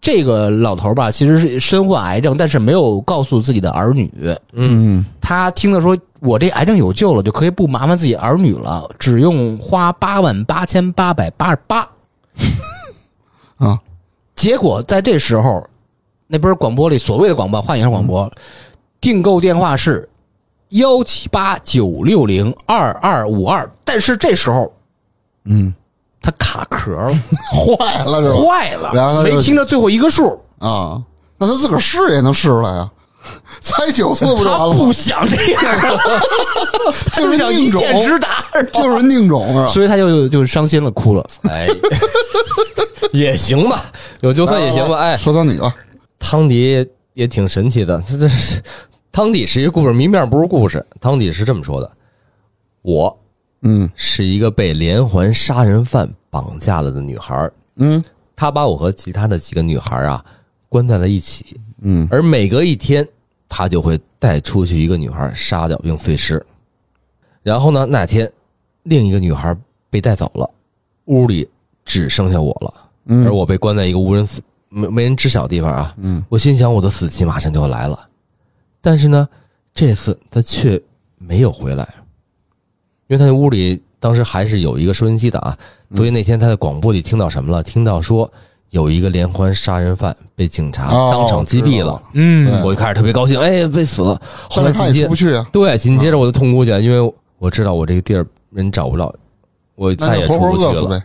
[0.00, 4.10] 这个老头儿吧，其实是身患癌症，但是没有告诉自己的儿女。
[4.52, 11.86] 嗯他听到说我这癌症有救了，就可以不麻烦自己儿女了，只用花八万八千八百八十八。
[13.58, 13.78] 啊，
[14.34, 15.62] 结果在这时候，
[16.26, 18.30] 那边广播里所谓的广播，换一下广播，
[19.00, 20.08] 订购电话是
[20.70, 24.72] 幺七八九六零二二五二，但是这时候
[25.44, 25.74] 嗯，
[26.22, 27.12] 他卡壳了，
[27.52, 28.36] 坏了是吧？
[28.46, 31.00] 坏了，然后没听着最后一个数，啊，
[31.38, 32.90] 那他自个儿试也能试出来啊，
[33.60, 34.78] 猜九次不就完他了吗？
[34.78, 35.62] 不想这样，
[37.12, 39.66] 他就想一箭之达，就是宁种是吧？
[39.68, 41.26] 所以他就就伤心了，哭了。
[41.48, 41.66] 哎，
[43.12, 43.84] 也行吧，
[44.20, 44.98] 有就算也行吧。
[44.98, 45.72] 哎，说到你了，
[46.18, 48.62] 汤迪也挺神奇的，这这是
[49.12, 50.84] 汤迪是一个故事，谜面不是故事。
[51.00, 51.90] 汤迪是这么说的：
[52.82, 53.18] 我
[53.62, 53.90] 嗯。
[53.94, 58.02] 是一个被连环杀人犯绑架了的女孩，嗯。
[58.36, 60.24] 他把我和其他的几个女孩啊
[60.68, 62.08] 关在了一起，嗯。
[62.10, 63.06] 而每隔一天，
[63.48, 66.44] 他就会带出去一个女孩，杀掉并碎尸。
[67.42, 68.30] 然后呢，那天
[68.84, 69.56] 另一个女孩
[69.90, 70.48] 被带走了，
[71.06, 71.48] 屋里
[71.84, 72.74] 只剩下我了，
[73.06, 75.94] 嗯，而我被关在一个无人死没没人知晓的地方啊。
[75.98, 76.24] 嗯。
[76.28, 78.08] 我心想，我的死期马上就要来了，
[78.80, 79.28] 但是呢，
[79.74, 80.80] 这次他却
[81.18, 81.86] 没有回来，
[83.10, 85.56] 因为他那屋里当时还是有一个收音机的啊，
[85.90, 87.60] 所以那天他在广播里听到什么了？
[87.60, 88.30] 听到说
[88.70, 92.00] 有一个连环杀人犯被警察哦当场击毙了。
[92.14, 94.14] 嗯我一开始特别高兴，哎，被死了。
[94.48, 99.12] 后后来紧接着不去啊，对，紧接着我就痛哭起来，因为我知道我这个地儿人找不着，
[99.74, 100.70] 我再也出不去了。
[100.70, 101.02] 饿死呗。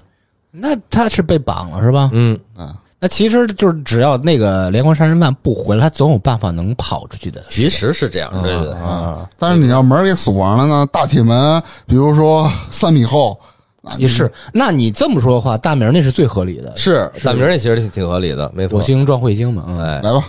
[0.51, 2.11] 那他是被绑了是吧？
[2.13, 7.39] 嗯，啊，那其实就是只要那个连环杀人犯不回来，他总有办法能跑出去的。
[7.51, 8.73] 其实是这样，对对对。
[8.73, 13.39] 啊，但是你要门儿给锁上了呢，大铁门，比如说三米厚，
[13.83, 18.83] 那也是，那你这么说的话，大明儿那是最合理的，是大明儿也其实挺挺合理的，没错火。
[18.83, 19.65] 星撞彗星嘛。
[19.67, 20.23] 嗯，哎，来吧，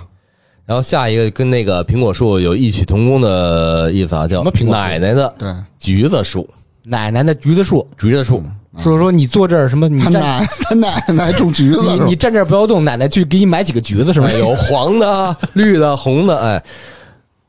[0.66, 6.46] 然后下一个跟那个苹果树有异曲同工的意思啊，叫什么苹果奶奶的对橘子树，
[6.82, 8.42] 奶奶的橘子树，橘子树。
[8.78, 9.88] 说说你坐这儿什么？
[9.88, 14.34] 你他站奶 他奶奶种橘子是吧你你站这儿不要动，奶奶去给你买几个橘子是吗哎？
[14.34, 16.62] 有 黄的、绿的、红的，哎，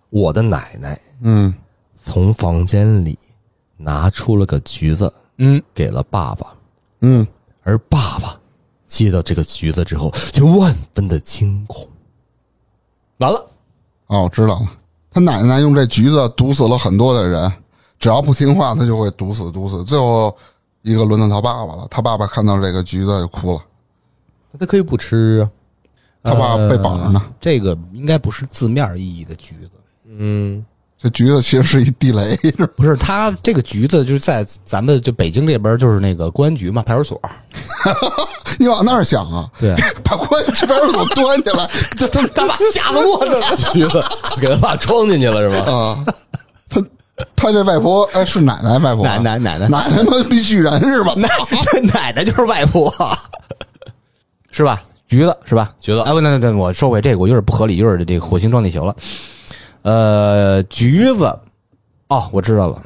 [0.09, 1.53] 我的奶奶嗯
[2.03, 3.17] 从房间里
[3.75, 6.47] 拿出了个橘子嗯，给了爸爸，
[7.01, 7.25] 嗯
[7.63, 8.35] 而爸爸
[8.87, 11.85] 接到这个橘子之后就万分的惊恐。
[13.17, 13.45] 完了，
[14.07, 14.67] 哦，我知道了，
[15.11, 17.51] 他奶奶用这橘子毒死了很多的人，
[17.99, 20.35] 只要不听话，他就会毒死毒死，最后
[20.91, 23.61] 一个轮到他爸爸了，他爸爸看到这个橘子就哭了，
[24.57, 25.49] 他可以不吃啊。
[26.23, 29.69] 他爸被绑着呢，这个应该不是字面意义的橘子，
[30.07, 30.65] 嗯，
[30.97, 37.21] 这橘子其实是一地雷，是不是他这个橘子就是在咱们就北京这边就是那个公安局嘛，派出所。
[38.59, 39.73] 你往那儿想啊，对，
[40.03, 43.55] 把关这边给我端起来，他 他他把吓死我 了。
[43.71, 44.01] 橘子
[44.41, 45.71] 给他爸装进去了是吧？
[45.71, 46.13] 啊，他
[47.35, 49.17] 他这外婆哎是奶奶外婆啊？
[49.17, 49.67] 奶奶奶奶。
[49.67, 51.13] 奶奶妈绿巨人是吧？
[51.15, 51.27] 奶
[51.93, 52.93] 奶奶就是外婆，
[54.51, 54.81] 是吧？
[55.07, 55.73] 橘子是吧？
[55.79, 56.01] 橘子。
[56.01, 58.95] 哎，不，那那那我说回这个，我有点不合理，有点这个火星撞地球了。
[59.81, 61.25] 呃，橘子，
[62.09, 62.81] 哦，我知道了，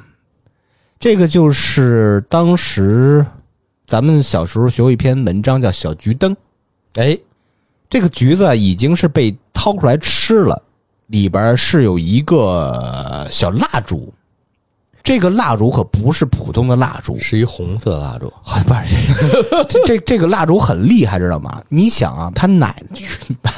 [0.99, 3.25] 这个就是当时
[3.87, 6.33] 咱们小时候学过一篇文章叫《小橘灯》，
[6.93, 7.17] 哎，
[7.89, 10.61] 这个橘子已经是被掏出来吃了，
[11.07, 14.13] 里边是有一个小蜡烛，
[15.03, 21.61] 这个蜡烛可不是普通的蜡烛，是一红色的蜡烛，啊，不是， 这这这个蜡烛很厉害，知道吗？
[21.69, 22.75] 你想啊，他奶
[23.41, 23.51] 他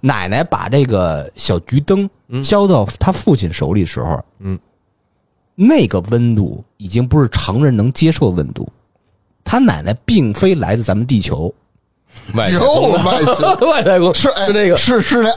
[0.00, 2.08] 奶奶把这个小桔灯
[2.42, 4.58] 交到他父亲手里时候，嗯，
[5.54, 8.70] 那个温度已经不是常人能接受的温度。
[9.42, 11.54] 他奶奶并非来自咱们地球，有
[12.34, 15.30] 外太空的外星外太空是哎是那个是是那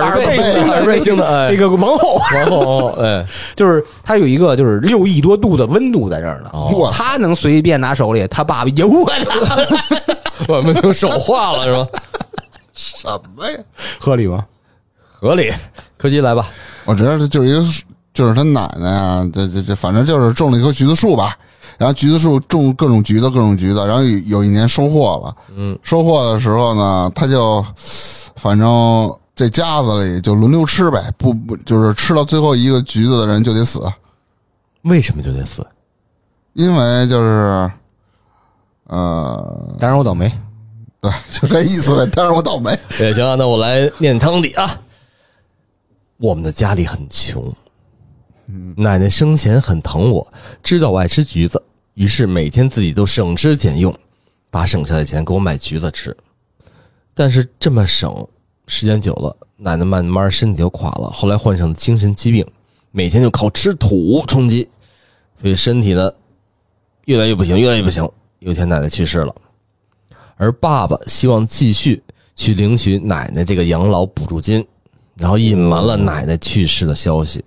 [0.00, 3.24] 耳背星的耳背星的哎那个王后，然后哎，
[3.56, 6.50] 就是他有一个就是六亿多度的温度在这儿呢。
[6.92, 10.14] 他能随便拿手里，他爸爸也我的，
[10.48, 11.86] 我们就手化了是吧？
[12.74, 13.58] 什么呀？
[13.98, 14.44] 合理吗？
[15.00, 15.50] 合理，
[15.96, 16.46] 柯基来吧，
[16.84, 17.64] 我觉得这就是一个，
[18.12, 21.36] 就是他奶奶啊，这这这，反正就是种了一棵橘子树吧。
[21.78, 23.84] 然后橘子树种各种橘子，各种橘子。
[23.86, 27.64] 然后有有一年收获了，嗯，收获的时候呢，他就
[28.36, 33.80] 反正这家子里就轮流吃呗，不不就是吃到最后一个橘子的人就得死，
[34.82, 35.66] 为什么就得死？
[36.52, 37.70] 因为就是
[38.86, 40.30] 呃，当然我倒霉。
[41.00, 42.06] 对，就这意思呗。
[42.14, 44.80] 当然我倒霉，也行啊，那我来念汤底啊。
[46.16, 47.52] 我们的家里很穷，
[48.76, 51.62] 奶奶生前很疼我，知道我爱吃橘子，
[51.94, 53.94] 于是每天自己都省吃俭用，
[54.50, 56.16] 把省下的钱给我买橘子吃。
[57.14, 58.26] 但是这么省，
[58.66, 62.46] 时间久了，奶奶慢慢身体就垮了，后来患上精神疾病，
[62.90, 64.68] 每天就靠吃土充饥，
[65.40, 66.12] 所以身体呢
[67.04, 68.08] 越来越不行，越来越不行。
[68.40, 69.34] 有一天奶奶去世了，
[70.36, 72.02] 而爸爸希望继续
[72.34, 74.66] 去领取奶奶这个养老补助金，
[75.14, 77.42] 然后隐瞒了奶奶去世的消息，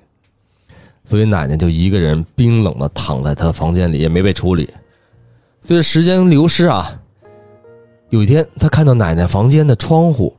[1.07, 4.69] 所以奶奶就一个人冰冷的躺在她的房间里，也没被处理。
[5.63, 6.91] 随着时间流失啊，
[8.09, 10.35] 有一天他看到奶奶房间的窗户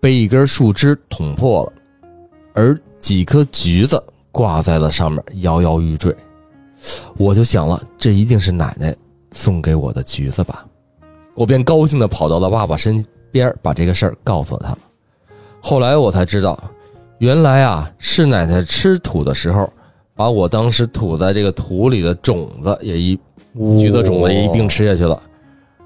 [0.00, 1.72] 被一根树枝捅破了，
[2.52, 4.02] 而几颗橘子
[4.32, 6.14] 挂在了上面，摇摇欲坠。
[7.16, 8.94] 我就想了，这一定是奶奶
[9.32, 10.66] 送给我的橘子吧。
[11.34, 14.76] 我便高兴的跑到了爸爸身边，把这个事儿告诉了他。
[15.60, 16.60] 后来我才知道，
[17.18, 19.72] 原来啊是奶奶吃土的时候，
[20.18, 23.16] 把我当时吐在这个土里的种子也一
[23.78, 25.16] 橘子种子也一并吃下去了，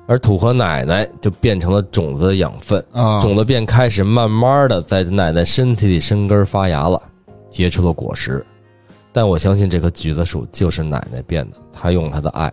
[0.07, 6.99] 而土和奶奶就变成了种子的养分，啊，种子便开始慢慢的在奶奶身体里生根发芽了，
[7.51, 8.43] 结出了果实。
[9.13, 12.51] 但我相信这棵橘子树就是奶奶变的，她用她的爱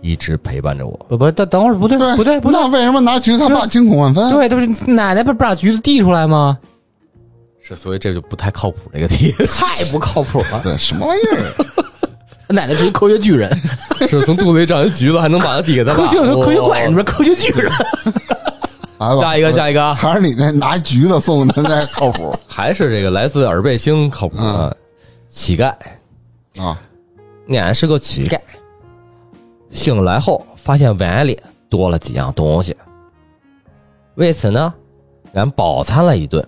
[0.00, 0.96] 一直陪伴着我。
[1.08, 4.30] 不不，等等会儿不对对不对不对那为什么拿橘子他爸惊恐万分？
[4.30, 6.56] 对，他不是奶奶不是把橘子递出来吗？
[7.66, 10.60] 是，所以这就不太靠谱这个题， 太不靠谱了。
[10.62, 11.52] 对，什么玩意儿？
[12.54, 13.50] 奶奶是一科学巨人，
[14.08, 15.92] 是从肚子里长一橘子，还能把它抵给他。
[15.94, 17.70] 科学科学怪人里面科学巨人。
[18.98, 24.74] 来吧，下一个，下一个啊，还是你那拿橘子送的那靠谱还是这个来自耳背星靠谱啊，
[25.28, 25.74] 乞丐。
[26.58, 26.80] 啊？
[27.48, 28.40] 俺是个乞丐，
[29.70, 32.74] 醒来后发现碗里多了几样东西，
[34.14, 34.72] 为此呢，
[35.34, 36.42] 俺饱餐了一顿，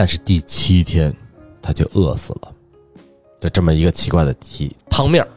[0.00, 1.14] 但是第七天
[1.60, 2.50] 他就饿死了。
[3.38, 5.28] 就这么一个奇怪的题，汤面儿。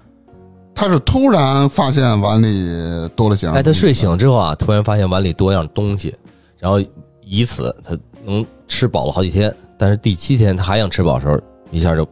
[0.73, 6.15] 他是突然发现碗里多了几样，哎，他睡醒之后啊，突然发现碗里多样东西，
[6.57, 6.81] 然后
[7.25, 7.91] 以此他
[8.23, 11.37] 能吃饱了好几天，但是第七天他还想吃饱的时候，
[11.69, 12.07] 一下就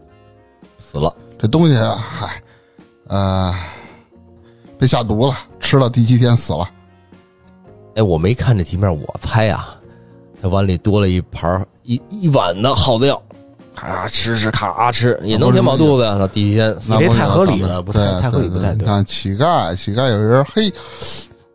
[0.77, 1.15] 死了。
[1.39, 2.43] 这东西啊，嗨，
[3.07, 3.55] 呃，
[4.77, 6.69] 被下毒了，吃了第七天死了。
[7.95, 9.73] 哎，我没看这题面，我猜啊，
[10.41, 13.21] 他碗里多了一盘儿一一碗的耗子药，
[13.75, 16.15] 咔吃吃咔吃，也能填饱肚子呀。
[16.19, 20.71] 那第一天那不你这太合理了不太对太合理对不太对你看乞丐，乞丐有人嘿，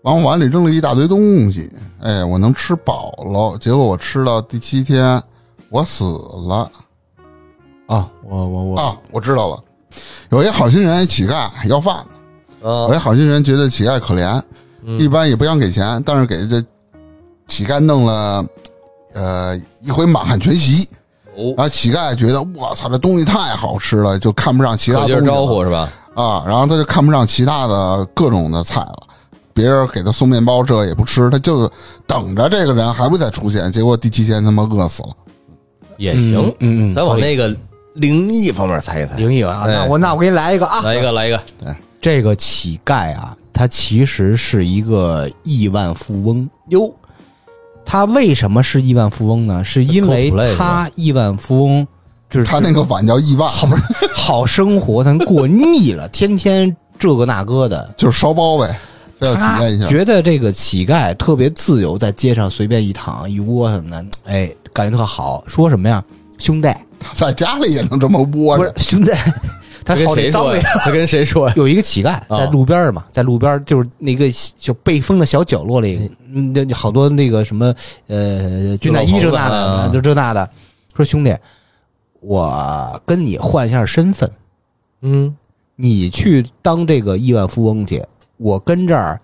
[0.02, 5.22] 往碗里扔了一大堆东西，哎，我能吃饱了，结果我吃到第七天，
[5.68, 6.70] 我死了
[7.86, 8.96] 啊，我我我啊！
[9.12, 9.62] 我知道了，
[10.30, 12.04] 有一好心人乞丐要饭，
[12.62, 14.42] 有一啊，好心人觉得乞丐可怜，
[14.82, 16.60] 嗯一般也不想给钱，但是给这
[17.46, 18.44] 乞丐弄了，
[19.16, 20.86] 呃，一回满汉全席。
[21.34, 25.90] 哦然，后乞丐觉得我操，这东西太好吃了，就看不上其他东西了招呼是吧？
[26.14, 29.02] 啊，然后他就看不上其他的各种的菜了。
[29.52, 31.70] 别人给他送面包，这也不吃，他就
[32.06, 33.72] 等着这个人还会再出现。
[33.72, 35.08] 结果第七天他妈饿死了。
[35.96, 37.54] 也行，嗯嗯，咱往那个
[37.94, 39.16] 灵异方面猜一猜。
[39.16, 46.90] 灵异啊，哎那我那我给你来一个啊，来一个，来一个，对这个乞丐啊，他其实是一个亿万富翁哟。
[47.86, 49.62] 他为什么是亿万富翁呢？
[49.64, 51.86] 是因为他亿万富翁
[52.28, 57.94] 就是他那个碗叫亿万，好不是好生活，他过腻了，天天这个那个的。
[57.96, 58.76] 就是烧包呗，
[59.20, 59.86] 要体他验一下。
[59.86, 65.44] 觉得这个乞丐特别自由，在街上随便一躺一窝什么的，哎，感觉特好。
[65.46, 66.02] 说什么呀，
[66.36, 66.68] 兄弟，
[67.14, 69.12] 在家里也能这么窝不是着，兄弟，
[69.86, 70.62] 他他跟谁说呀？
[70.84, 71.54] 他跟谁说呀？
[71.56, 74.26] 有一个乞丐在路边儿嘛，在路边儿就是那个
[74.58, 77.72] 就被封的小角落里，嗯，那好多那个什么
[78.08, 79.86] 呃军大衣这那啊。
[79.86, 80.50] 的，就这那的，
[80.96, 81.32] 说兄弟，
[82.20, 84.28] 我跟你换一下身份，
[85.02, 85.36] 嗯，
[85.76, 88.04] 你去当这个亿万富翁去，
[88.38, 89.20] 我跟这儿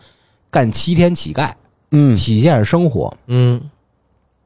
[0.49, 1.51] 干七天乞丐，
[1.91, 3.61] 嗯，体验生活，嗯，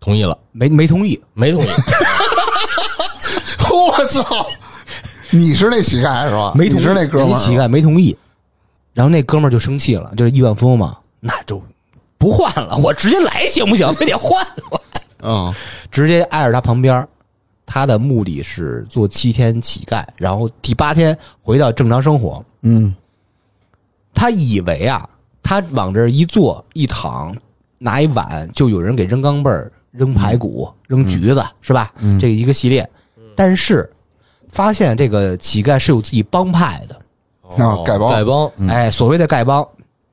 [0.00, 1.68] 同意了，没没同意，没同意。
[3.68, 4.46] 我操！
[5.30, 6.52] 你是那乞丐是吧？
[6.54, 8.16] 没同意，你是那哥们儿乞丐没同意，
[8.94, 11.62] 然后那哥们儿就生气了，就是亿万富翁嘛，那就
[12.18, 13.92] 不换了，我直接来行不行？
[13.94, 14.80] 非得换我。
[15.22, 15.54] 嗯，
[15.90, 17.08] 直接挨着他旁边儿。
[17.68, 22.40] 他的目的是做七天乞丐，然后第八天回到正常生活。
[22.62, 22.94] 嗯
[24.14, 25.04] 他以为啊，
[25.42, 27.36] 他往这一坐一躺，
[27.78, 31.92] 拿一碗就有人给扔钢镚儿、扔排骨、扔橘子，是吧？
[31.98, 32.88] 嗯这一个系列。
[33.34, 33.90] 但是
[34.56, 36.94] 发现这个乞丐是有自己帮派的，
[37.62, 38.10] 啊丐帮。
[38.10, 39.62] 丐帮，哎，所谓的丐帮，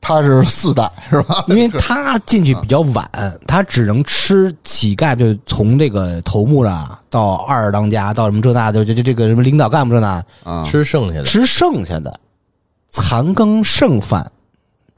[0.01, 1.45] 他是四代是吧？
[1.47, 3.09] 因为他进去比较晚，
[3.47, 11.23] 他只能吃乞丐，就从这个头目啊到二当家到什么这那的，就就这个什么领导干部这那，啊，吃剩下的。
[11.23, 12.13] 吃剩下的
[12.89, 14.29] 残羹剩饭，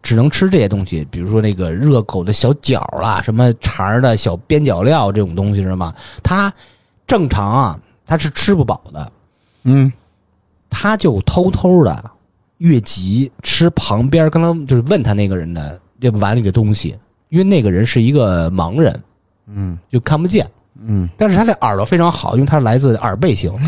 [0.01, 5.93] 只能吃这些东西，比如说那个热狗的小脚啦，什么肠儿的小边角料这种东西，知道吗？
[6.23, 6.51] 他
[7.05, 9.11] 正常啊，他是吃不饱的，
[9.65, 9.91] 嗯
[10.69, 12.11] 他就偷偷的
[12.59, 16.97] 越级吃旁边刚刚就是问他那个人的这碗里的东西，
[17.29, 19.03] 因为那个人是一个盲人，
[19.47, 20.49] 嗯就看不见，
[20.79, 23.53] 嗯，但是他的耳朵非常好，因为他是来自耳背型。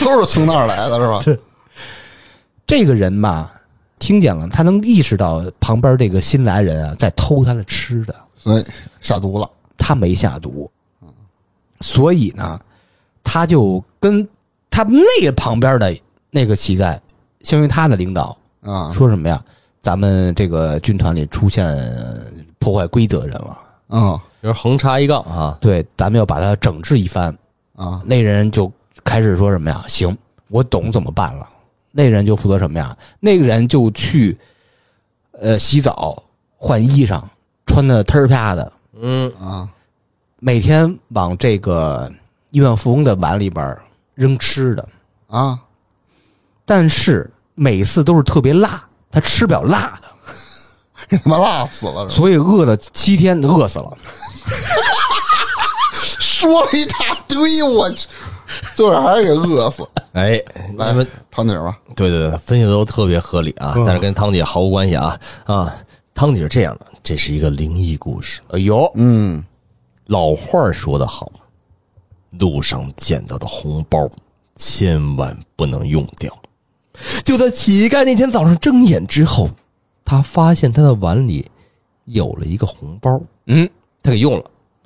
[0.00, 1.06] 都是从那儿来的是
[1.36, 1.40] 吧？
[2.66, 3.52] 这个人吧，
[3.98, 8.64] 听见了，他能意识到旁边这个新来人啊在偷他的吃的，所以
[9.00, 9.48] 下毒了。
[9.78, 10.70] 他没下毒，
[11.80, 12.60] 所以呢，
[13.22, 14.26] 他就跟
[14.70, 15.96] 他那个旁边的
[16.30, 16.98] 那个乞丐，
[17.42, 19.42] 相当于他的领导，啊，说什么呀？
[19.80, 21.76] 咱们这个军团里出现
[22.58, 23.58] 破坏规则的人了，
[23.88, 27.36] 嗯就是横插一杠啊，对，咱们要把他整治一番。
[27.74, 28.70] 啊那人就
[29.02, 29.84] 开始说什么呀？
[29.88, 30.16] 行，
[30.48, 31.48] 我懂怎么办了。
[31.90, 32.96] 那人就负责什么呀？
[33.18, 34.38] 那个人就去，
[35.32, 36.22] 呃，洗澡、
[36.56, 37.20] 换衣裳，
[37.66, 39.68] 穿的忒儿啪的，嗯，啊
[40.38, 42.12] 每天往这个
[42.52, 43.76] 亿万富翁的碗里边
[44.14, 44.88] 扔吃的，
[45.26, 45.58] 啊！
[46.64, 48.80] 但是每次都是特别辣，
[49.10, 50.08] 他吃不了辣的，
[51.08, 53.96] 给 他妈辣死了，所以饿了七天，饿死了。
[55.92, 56.96] 说了一大
[57.26, 58.06] 堆，我去，
[58.74, 59.82] 最后还是给饿死。
[60.12, 60.42] 哎，
[60.76, 65.74] 来你们，汤姐吧，对对对，分析的都特别合理啊，但是跟汤姐毫无关系啊啊！
[66.14, 68.42] 汤姐是这样的，这是一个灵异故事。
[68.48, 69.42] 哎呦，嗯
[70.06, 71.30] 老话说的好，
[72.38, 74.08] 路上捡到的红包
[74.56, 76.32] 千万不能用掉。
[77.24, 79.48] 就在乞丐那天早上睁眼之后，
[80.04, 81.50] 他发现他的碗里
[82.04, 83.68] 有了一个红包，嗯，
[84.02, 84.44] 他给用了。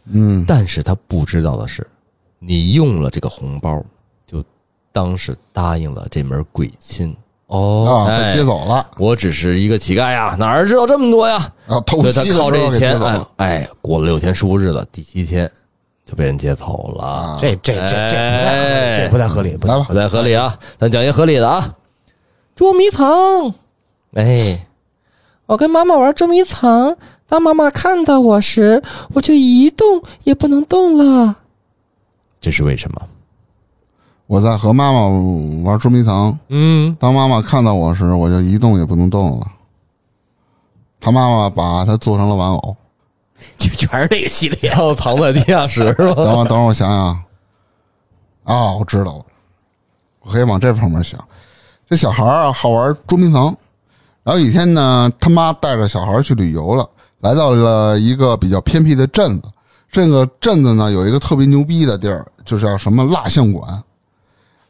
[0.08, 1.84] 嗯但是他不知道的是，
[2.38, 3.82] 你用了这个红包，
[4.24, 4.42] 就
[4.92, 7.14] 当是答应了这门鬼亲。
[7.48, 11.36] 哦，被接走了，我只是一个乞丐呀，哪儿知道这么多呀？
[11.66, 13.00] 啊偷的时候靠这钱，
[13.36, 15.50] 哎过了六天十五日了，第七天
[16.06, 17.04] 就被人接走了。
[17.04, 21.74] 啊这这这这不太合理，哎这不太合理，不太来吧不太合理啊，咱讲一个合理的啊。
[22.54, 23.52] 捉迷藏，
[24.14, 24.66] 哎，
[25.44, 26.96] 我跟妈妈玩捉迷藏，
[27.28, 28.82] 当妈妈看到我时，
[29.12, 31.36] 我就一动也不能动了。
[32.40, 33.02] 这是为什么？
[34.26, 35.06] 我在和妈妈
[35.68, 39.46] 玩捉迷藏，嗯，当妈妈看到我时，我就一动也不能动了。
[40.98, 42.76] 他妈妈把他做成了玩偶。
[43.58, 44.70] 就全是这个系列。
[44.70, 46.14] 然后藏在地下室是吧？
[46.14, 47.22] 等会儿，等会儿，我想想。
[48.44, 49.24] 啊，我知道了，
[50.20, 51.18] 我可以往这方面想。
[51.88, 53.44] 这小孩儿啊，好玩捉迷藏。
[54.22, 56.88] 然后有一天呢，他妈带着小孩儿去旅游了，
[57.20, 59.48] 来到了一个比较偏僻的镇子。
[59.90, 63.82] 这个镇子呢，有一个特别牛逼的地儿，就叫什么蜡像馆。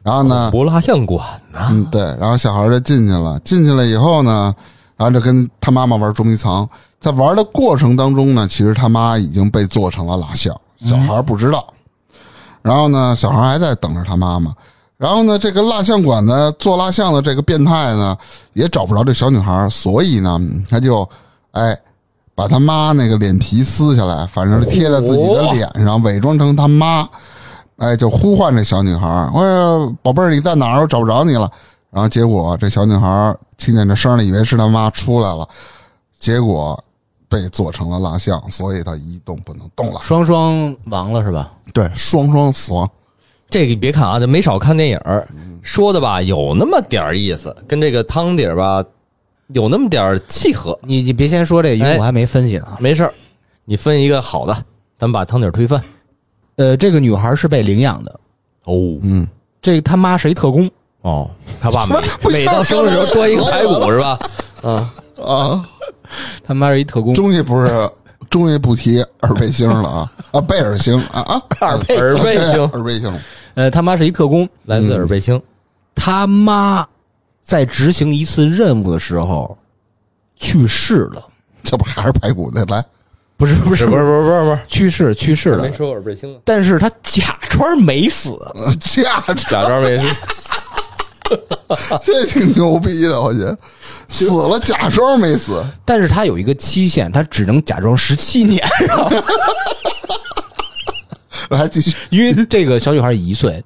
[0.03, 1.19] 然后呢，不蜡像馆
[1.51, 1.59] 呢？
[1.69, 3.39] 嗯，对，然后小孩儿就进去了。
[3.39, 4.55] 进去了以后呢，
[4.95, 6.67] 然后就跟他妈妈玩捉迷藏。
[6.99, 11.65] 在玩的过程当中呢，其实他妈已经被做成了蜡像，小孩不知道。
[12.61, 14.53] 然后呢，小孩还在等着他妈妈。
[14.97, 18.17] 然后呢，这个蜡像馆的，做蜡像的这个变态呢，
[18.53, 21.07] 也找不着这小女孩，所以呢，他就
[21.51, 21.77] 哎
[22.33, 27.07] 把他妈那个脸皮撕下来，反正是贴在自己的脸上，伪装成他妈。
[27.77, 30.81] 哎，就呼唤这小女孩儿，我说宝贝儿你在哪儿？
[30.81, 31.47] 我找不着你了。
[31.91, 35.47] 然后结果这小女孩听见这声了，以为是他妈出来了，
[36.19, 36.83] 结果
[37.29, 39.99] 被做成了蜡像，所以他一动不能动了。
[40.01, 41.51] 双双亡了是吧？
[41.73, 42.89] 对，双双死亡。
[43.49, 45.27] 这个你别看啊，这没少看电影儿，
[45.61, 48.83] 说的吧有那么点儿意思，跟这个汤底儿吧
[49.47, 50.77] 有那么点儿契合。
[50.83, 52.67] 你你别先说这个，因为哎我还没分析呢。
[52.79, 53.13] 没事儿，
[53.65, 54.53] 你分一个好的，
[54.97, 55.81] 咱们把汤底儿推翻。
[56.57, 58.19] 呃，这个女孩是被领养的，
[58.65, 58.73] 哦
[59.03, 59.27] 嗯，
[59.61, 60.69] 这个他妈是一特工，
[61.01, 61.29] 哦，
[61.61, 61.85] 他爸
[62.25, 64.19] 每每到生日时候端一个排骨是吧？
[64.63, 65.69] 啊，啊，
[66.43, 67.13] 他妈是一特工。
[67.13, 67.89] 终于不是，
[68.29, 73.13] 终于不提耳背星了啊啊，贝尔星啊啊，耳背耳背星耳背星，
[73.55, 75.41] 呃，他妈是一特工，来自耳背星。
[75.95, 76.85] 他妈
[77.41, 79.57] 在执行一次任务的时候
[80.35, 81.25] 去世了，
[81.63, 82.65] 这不还是排骨的？
[82.65, 82.83] 来，
[83.37, 88.37] 不是不不是不是不是不是不是，去世去世了没，说耳背星了，但是他假装没死，
[88.79, 90.05] 架着，假装没死。
[92.01, 93.57] 这挺牛逼的，我觉得
[94.09, 98.65] 死了假装没死，但是他有一个期限，他只能假装十七年，
[101.49, 101.95] 来 继续。
[102.09, 103.63] 因为这个小女孩一岁，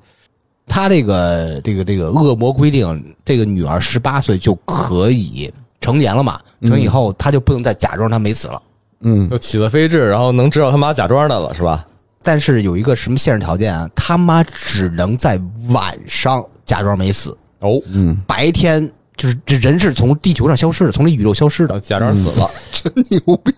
[0.68, 8.62] 他这个这个这个恶魔规定，这个女儿十八岁就可以成年了嘛，成年以后他就不能再假装她没死了。
[9.02, 11.86] 嗯，就起了飞智，然后能知道他妈假装的了是吧？
[12.24, 13.90] 但是有一个什么限制条件啊？
[13.96, 15.40] 他妈只能在
[15.70, 18.88] 晚上假装没死，哦，嗯，白天
[19.18, 21.80] 就是这人是从地球上消失的，从这宇宙消失的。
[21.80, 23.54] 假装死了， 真牛逼！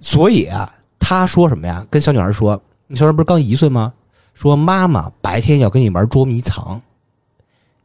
[0.00, 1.84] 所以啊，他说什么呀？
[1.90, 3.92] 跟小女孩说，你小女孩不是刚一岁吗？
[4.34, 6.80] 说妈妈白天要跟你玩捉迷藏，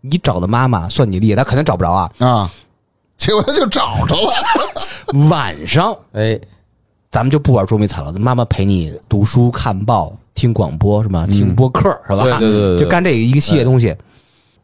[0.02, 2.12] 你找的妈妈算你厉害，他肯定找不着啊。
[2.20, 2.52] 啊，
[3.18, 4.32] 结果他就找着了。
[5.30, 6.40] 晚上哎，
[7.10, 11.26] 咱们就不玩捉迷藏了，妈妈陪你读书、看报、听广播是吧？
[11.28, 12.24] 听播客是吧？
[12.24, 13.96] 对对对对对就干这一个系列东西。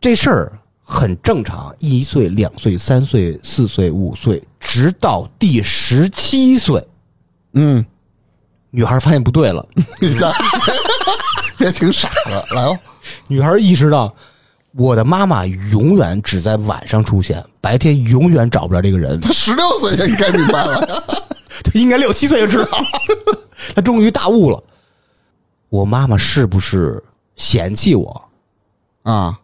[0.02, 0.52] 这事儿
[0.90, 6.82] 很正常，一岁、两岁、三岁、四岁、五岁，直到第十七岁，
[7.56, 7.86] 嗯，
[8.72, 9.68] 女孩发现不对了。
[10.00, 10.32] 你这
[11.60, 12.46] 也挺傻的。
[12.56, 12.80] 来哦，
[13.28, 14.16] 女孩意识到，
[14.76, 19.20] 我的妈妈永远只在晚上出现，白天永远找不着这个人。
[19.20, 21.04] 她十六岁就应该明白了呀。
[21.66, 22.86] 她应该六七岁就知道了。
[23.76, 24.64] 她终于大悟了，
[25.68, 27.04] 我妈妈是不是
[27.36, 28.30] 嫌弃我？
[29.04, 29.38] 啊，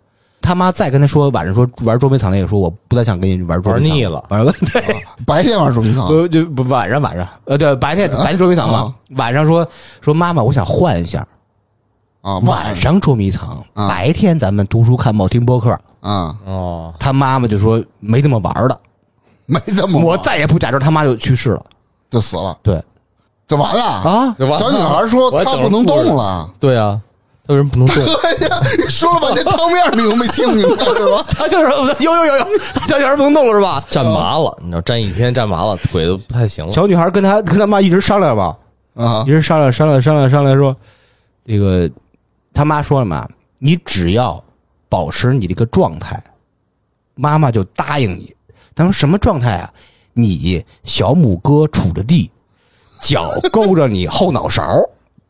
[0.44, 3.90] 他妈再跟他说晚上说玩捉迷藏那个，说我不再想跟你玩捉迷藏。
[3.90, 6.06] 玩腻了，玩对， 白天玩捉迷藏。
[6.06, 7.26] 不 就不晚上晚上。
[7.46, 9.66] 呃对白天白天捉迷藏嘛，晚上说
[10.02, 11.26] 说妈妈我想换一下，
[12.22, 13.00] 啊，晚上。
[13.00, 13.88] 捉迷藏，啊。
[13.88, 15.72] 白天咱们读书看报听播客。
[16.02, 18.78] 啊，哦，他妈妈就说没这么玩的，
[19.46, 21.66] 没这么我再也不假装他妈就去世了。
[22.12, 22.84] 就死了，对。
[23.48, 23.82] 就完了。
[23.84, 26.50] 啊，就完了小女孩说她不能动了。
[26.60, 27.00] 对啊，
[27.46, 27.96] 他为什么不能动？
[28.78, 31.26] 你说了半天汤面，你都没听明白是吧？
[31.38, 31.70] 他就是
[32.04, 32.48] 有有有有，
[32.88, 33.84] 小女孩不能动了是吧？
[33.90, 36.72] 站麻了，你知道，站一天站麻了，腿都不太行了。
[36.72, 38.58] 小女孩跟他跟他妈一直商量吧，
[38.96, 40.76] 啊一直商量商量商量商量说，
[41.46, 41.90] 这个
[42.54, 43.28] 他妈说了嘛，
[43.60, 44.42] 你只要
[44.88, 46.24] 保持你这个状态，
[47.16, 48.34] 妈妈就答应你。
[48.74, 49.70] 他说什么状态啊？
[50.14, 52.32] 你小拇哥杵着地，
[53.02, 54.64] 脚勾着你后脑勺，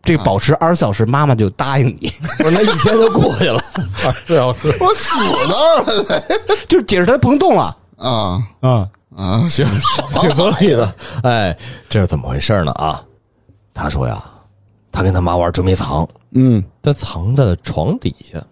[0.04, 2.12] 这保持二十四小时，妈妈就答应你。
[2.38, 3.60] 不是那一天就过去了，
[4.06, 4.68] 二十四小时。
[4.80, 5.14] 我死
[5.48, 8.90] 那儿了得就解释他不能动了啊啊。
[9.16, 9.48] 啊！
[9.48, 9.64] 行，
[10.20, 10.94] 挺合理的。
[11.22, 11.56] 哎，
[11.88, 12.72] 这是怎么回事呢？
[12.74, 13.00] 啊，
[13.72, 14.24] 他说呀，
[14.92, 18.44] 他跟他妈玩捉迷藏，嗯他藏在了床底下，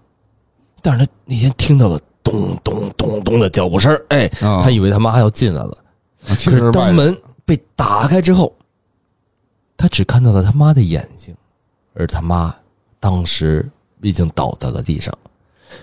[0.83, 5.75] 但是他那天听到了咚咚咚咚的脚步声儿，哎，啊他以为他妈要进来了。
[6.37, 8.55] 其可是当人门被打开之后，
[9.75, 11.35] 他只看到了他妈的眼睛，
[11.93, 12.53] 而他妈
[12.99, 13.69] 当时
[14.01, 15.13] 已经倒在了地上，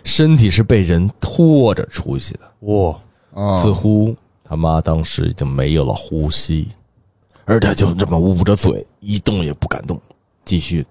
[0.04, 2.40] 身体是被人拖着出去的。
[2.60, 2.96] 哇，
[3.34, 6.68] 啊似乎他妈当时已经没有了呼吸，
[7.44, 10.00] 而他就这么捂着嘴，一动也不敢动，
[10.44, 10.84] 继续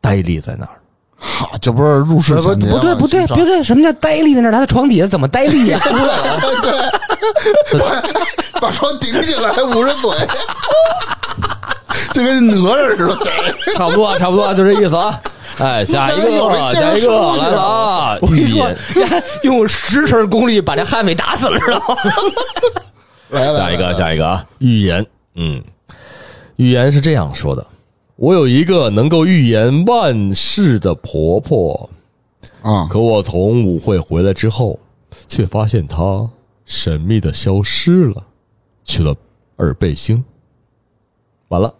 [0.00, 0.80] 呆立在那儿。
[1.20, 4.52] 哈，这不是入室不抢劫不对不对不对，什么叫呆立在那儿？
[4.52, 5.80] 他在床底下怎么呆立呀？
[8.60, 10.10] 把床顶起来，捂着嘴，
[12.12, 13.16] 就跟哪吒似的。
[13.76, 15.20] 差不多啊，差不多啊，就这意思啊。
[15.58, 18.18] 哎，下一个，下一个来了啊！
[18.20, 21.96] 我跟你说预言，，用十成功力把这悍匪打死了，知道吗？
[23.30, 24.46] 来来，下一个，下一个啊！
[24.58, 25.62] 预言，嗯，
[26.56, 27.66] 预言是这样说的：
[28.16, 31.90] 我有一个能够预言万事的婆婆，
[32.62, 34.78] 啊可我从舞会回来之后，
[35.26, 36.28] 却发现她
[36.64, 38.22] 神秘的消失了，
[38.84, 39.14] 去了
[39.56, 40.22] 耳背星。
[41.48, 41.72] 完了，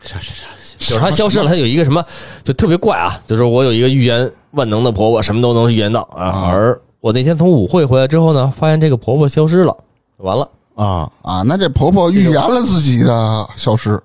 [0.00, 0.44] 啥啥啥？
[0.78, 2.04] 就是她消失了，她有一个什么，
[2.42, 3.20] 就特别怪啊！
[3.26, 9.76] 就是我有一个预言万能的婆婆，什么都能预言到而我那天从舞会回来之后呢，发现这个婆婆消失了，
[10.18, 11.42] 完了，啊，啊！
[11.42, 14.00] 那这婆婆预言了自己的消失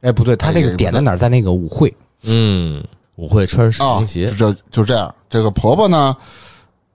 [0.00, 1.18] 哎，不对，他这个点在哪儿？
[1.18, 2.82] 在那个舞会，嗯，
[3.16, 5.12] 舞会穿水啊，晶鞋，就就这样。
[5.28, 6.16] 这个婆婆呢，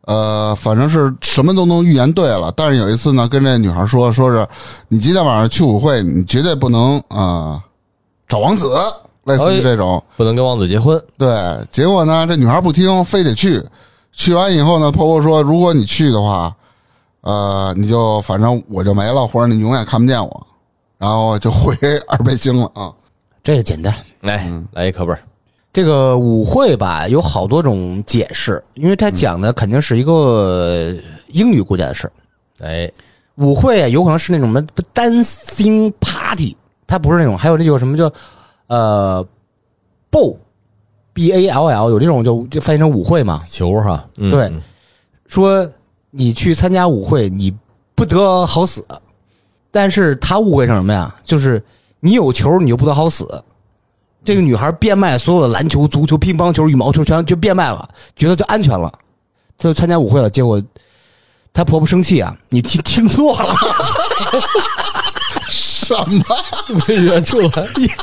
[0.05, 4.45] 呃，反正是什么都能预言对了，但是有一次呢，跟这女孩说，说是
[4.87, 7.63] 你今天晚上去舞会，你绝对不能啊、呃
[8.27, 8.73] 找王子，
[9.25, 10.03] 类似于这种。
[10.17, 10.99] 不能跟王子结婚。
[11.17, 11.29] 对，
[11.71, 13.63] 结果呢，这女孩不听，非得去。
[14.11, 16.53] 去完以后呢，婆婆说，如果你去的话，
[17.21, 20.47] 呃，你就反正我就没了，或者你永远看不见我，
[20.97, 21.75] 然后就回
[22.07, 22.91] 二倍星了啊。
[23.43, 23.93] 这个简单。
[24.21, 25.21] 来，来一课本儿。
[25.73, 30.95] 这个舞会吧，有好多种解释，因为它讲的肯定是一个
[31.29, 32.13] 英语国家的事儿。
[32.59, 32.89] 哎，
[33.35, 34.63] 舞会啊，有可能是那种什么
[34.93, 36.55] dancing party，
[36.85, 38.13] 它不是那种，还有那种什么叫
[38.67, 39.25] 呃
[40.11, 40.37] ball
[41.11, 43.39] b a l l，有这种就就翻译成舞会嘛。
[43.49, 44.53] 球哈，嗯对，
[45.25, 45.67] 说
[46.11, 47.51] 你去参加舞会，你
[47.95, 48.85] 不得好死，
[49.71, 51.15] 但是他误会成什么呀？
[51.23, 51.59] 就是
[51.99, 53.27] 你有球，你就不得好死。
[54.25, 58.91] 这个女孩变卖所有的篮球、足球、乒乓球、羽毛球，全就变卖了，觉得就安全了，
[59.57, 60.29] 就参加舞会了。
[60.29, 60.61] 结果
[61.51, 63.53] 她婆婆生气啊，你听听错了，
[65.49, 66.23] 什么？
[66.87, 67.49] 没远出来，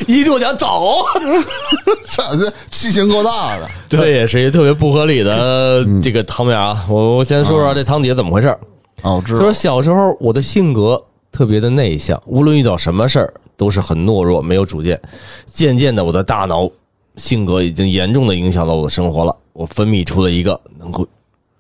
[0.07, 1.05] 一度想走，
[2.07, 3.67] 这这气性够大的。
[3.89, 6.85] 这也是一个特别不合理的这个汤面啊！
[6.89, 8.61] 我我先说说这汤底怎么回事儿。
[9.03, 9.55] 啊，我知道就是。
[9.55, 11.03] 小时候我的性格
[11.33, 14.99] 特别的内向，无论遇到什么事儿都是很懦弱，没有主见。
[15.45, 16.67] 渐渐的，我的大脑
[17.17, 19.37] 性格已经严重的影响到我的生活了。
[19.53, 21.07] 我分泌出了一个能够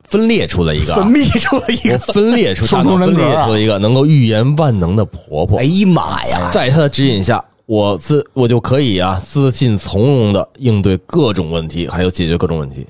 [0.05, 5.64] 分裂出了一个啊，分泌出了一我个，分裂出大脑分裂出了一个能够预言万能的婆婆哎。
[5.64, 6.51] 呀妈呀！
[6.51, 12.86] 在她的指引下，我自我就可以啊自信从容的应对各种问题，还有解决各种问题。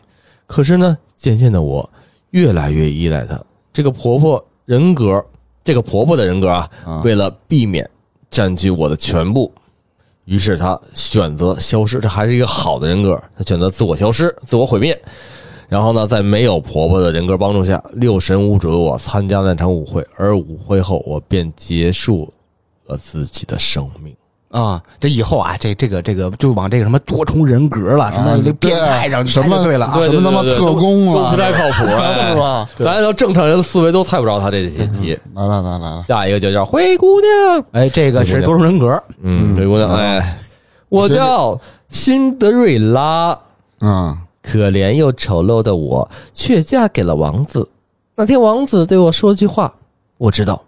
[0.46, 1.90] 可是呢，渐渐的我
[2.30, 3.36] 越来越依赖她。
[3.72, 5.20] 这个婆婆人格，
[5.64, 7.88] 这个婆婆的人格啊，啊为了避免
[8.30, 9.52] 占据我的全部，
[10.24, 11.98] 于是他选择消失。
[11.98, 15.00] 这还是一个好的人格，他选择自我消失、自我毁灭。
[15.68, 22.32] 然后呢，在没有婆婆的人格帮助下，六神无主的我参加那场舞会，而舞会后我便结束
[22.86, 24.14] 了自己的生命。
[24.50, 32.68] 啊，这以后啊，这这个这个就往这个什么多重人格了，什么变态上对什么对了什么他妈特工啊，不太靠谱，哎是吧？
[32.76, 35.16] 咱按照正常人的思维都猜不着他这些题。
[35.34, 40.38] 来来来来来，下一个就叫灰姑娘，哎，这个是多重人格，嗯，灰姑娘，哎，
[40.88, 41.56] 我叫
[41.88, 43.38] 辛德瑞拉，
[43.80, 47.68] 嗯，可怜又丑陋的我却嫁给了王子。
[48.16, 49.72] 那天王子对我说句话，
[50.18, 50.60] 我知道，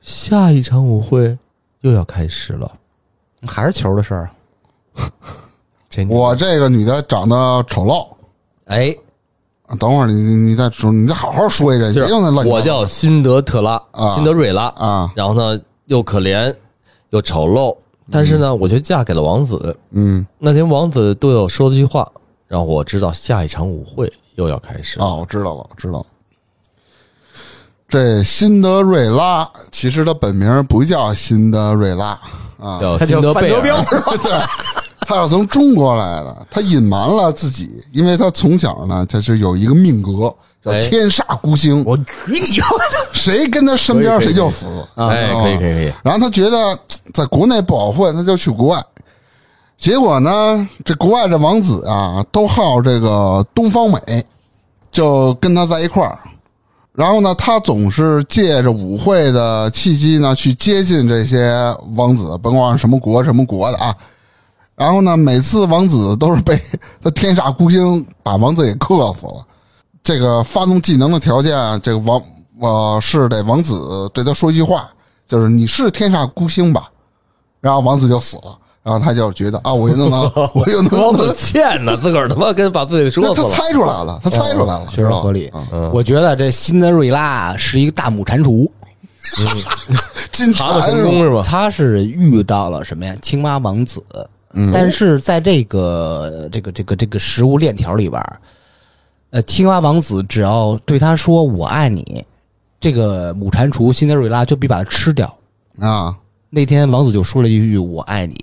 [0.00, 1.38] 下一场舞会
[1.82, 2.68] 又要开始了。
[3.46, 4.30] 还是球的事儿。
[5.88, 8.06] 这我这个女的长得丑陋。
[8.66, 8.94] 哎，
[9.78, 12.46] 等会儿你你你再说，你再好好说一遍，就是别用那乱。
[12.46, 16.54] 我叫辛德特拉，啊辛德瑞拉，啊，然后呢又可怜
[17.10, 17.76] 又丑陋，
[18.10, 19.76] 但是呢，我却嫁给了王子。
[19.90, 22.08] 嗯，那天王子对我说了句话，
[22.46, 25.04] 让我知道下一场舞会又要开始了。
[25.04, 26.06] 哦，我知道了，我知道了。
[27.90, 32.18] 这辛德瑞拉其实他本名不叫辛德瑞拉
[32.60, 33.76] 啊，叫他叫辛德贝德彪，
[34.22, 34.30] 对，
[35.00, 40.32] 他是从中国来的，他隐瞒了自己，因为他从小呢，他是有一个命格
[40.64, 43.08] 叫哎天煞孤星，我举你妈的！
[43.12, 44.66] 谁跟他身边可以谁就死。
[44.94, 46.78] 哎，可以可以可以，然后他觉得
[47.12, 48.84] 在国内不好混，他就去国外。
[49.76, 54.24] 结果呢，这国外这王子啊，都好这个东方美，
[54.92, 56.16] 就跟他在一块儿。
[56.92, 61.54] 然后呢，他总是借着舞会的契机呢，去接近这些
[61.94, 63.94] 王子，甭管什么国什么国的啊。
[64.74, 66.60] 然后呢，每次王子都是被
[67.00, 69.46] 他天煞孤星把王子给克死了。
[70.02, 72.20] 这个发动技能的条件，这个王
[72.60, 74.88] 呃是得王子对他说一句话，
[75.28, 76.90] 就是你是天煞孤星吧？
[77.60, 80.22] 然后王子就死了，然后他就觉得啊，我又能能，
[80.54, 83.48] 我又能王子能，欠呢，自个儿他妈跟把自己他他说死了。
[83.50, 85.90] 猜出来了，他猜出来了，确实合理嗯。
[85.92, 88.68] 我觉得这辛德瑞拉是一个大母蟾蜍，
[90.32, 91.42] 金爬的蝉是吧成功是吧？
[91.44, 93.14] 他是遇到了什么呀？
[93.20, 94.02] 青蛙王子，
[94.54, 98.40] 嗯但是在这个这个这个这个食物链条里边儿，
[99.30, 102.24] 呃，青蛙王子只要对他说“我爱你”，
[102.80, 105.32] 这个母蟾蜍辛德瑞拉就必把它吃掉。
[105.78, 106.16] 啊，
[106.48, 108.34] 那天王子就说了一句“我爱你”，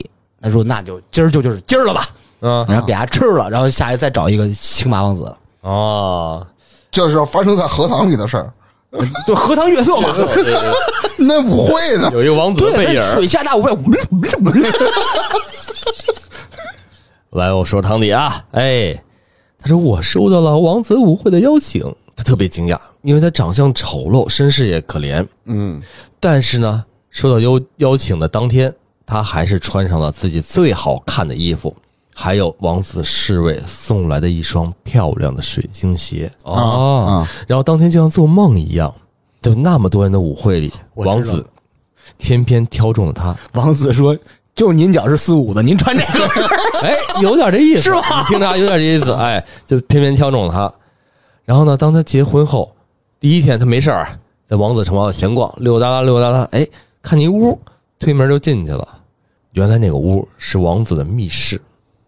[0.48, 2.04] 他说：“那就今儿就就是今儿了吧。”
[2.40, 6.46] 嗯然后给他吃了，然后下一再找一个青蛙王子，哦，
[6.92, 8.54] 就是发生在荷塘里的事儿。
[9.28, 10.16] 就荷塘月色嘛。
[11.18, 12.10] 那舞会呢？
[12.14, 13.12] 有一个王子的背对，影儿。
[13.12, 13.72] 水下大舞会，
[17.32, 18.94] 来，我说汤底啊，哎，
[19.60, 21.84] 他说我收到了王子舞会的邀请，
[22.16, 25.26] 他特别惊讶，因为他长相丑陋，身世也可怜。
[25.46, 25.82] 嗯，
[26.20, 28.74] 但是呢，收到邀邀请的当天，
[29.08, 31.74] 他还是穿上了自己最好看的衣服，
[32.14, 36.30] 还有王子侍卫送来的一双漂亮的水晶鞋。
[36.44, 38.94] 哦，啊，然后当天就像做梦一样，
[39.42, 41.44] 就那么多人的舞会里，王子
[42.18, 43.34] 偏偏挑中了他。
[43.54, 44.16] 王子说
[44.54, 46.28] ：“就您脚是四五的，您穿这个。
[46.84, 50.72] 哎，有点这意思，是吧你听着啊有点这意思，哎，就偏偏挑中了他。
[51.46, 52.76] 然后呢，当他结婚后，
[53.22, 56.68] 第一天他没事儿，在王子城堡里闲逛，溜溜达达，溜溜达达，哎，
[57.02, 57.58] 看见一屋，
[58.00, 58.88] 推门就进去了。
[59.54, 61.60] 原来那个屋是王子的密室，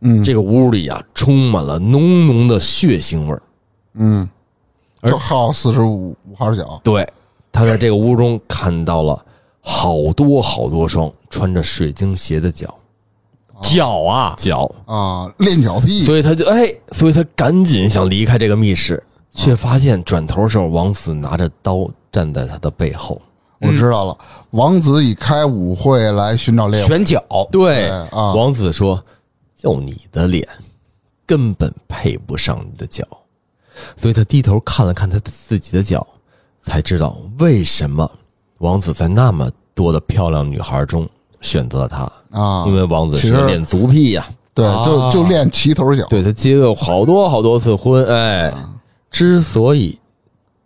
[0.02, 3.42] 嗯，这个屋里啊，充满了浓浓的血腥味儿。
[3.94, 4.30] 嗯，
[5.02, 6.80] 而就好四十五五号脚。
[6.84, 7.08] 对，
[7.52, 9.26] 他在这个屋中看到了
[9.62, 12.74] 好多好多双穿着水晶鞋的脚
[13.62, 23.20] 脚啊，脚，啊，练脚癖，所以他就哎，所以他赶紧想离开这个密室，却发现转头时候王子拿着刀站在他的背后。
[23.60, 24.18] 我知道了。
[24.52, 26.88] 王子以开舞会来寻找猎物。
[26.88, 27.24] 选脚。
[27.52, 29.04] 对对啊王子说
[29.56, 30.48] ：“就你的脸，
[31.26, 33.06] 根本配不上你的脚。”
[33.96, 36.06] 所以他低头看了看他自己的脚，
[36.64, 38.10] 才知道为什么
[38.58, 41.08] 王子在那么多的漂亮女孩中
[41.40, 48.54] 选择了他，啊，因为王子是个恋足癖呀、对，就啊就练齐头脚，对他结过好多好多次婚，哎，
[49.10, 49.98] 之所以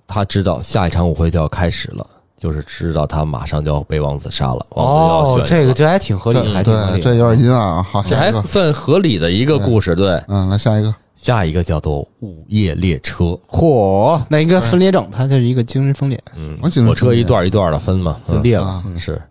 [0.07, 2.07] 他知道下一场舞会就要开始了，
[2.43, 4.65] 就是知道他马上就要被王子杀了。
[4.71, 7.01] 哦，这个这还挺合理，还挺合，理。
[7.01, 7.81] 这有点阴暗啊。
[7.81, 9.95] 好，这还下一个，算合理的一个故事。
[9.95, 13.39] 对，嗯，来下一个，下一个叫做午夜列车。
[13.47, 18.83] 嚯，那应该分裂症，它就是一个精神分裂，嗯火车一段一段的分嘛，嗯就裂了啊。
[18.97, 19.21] 是。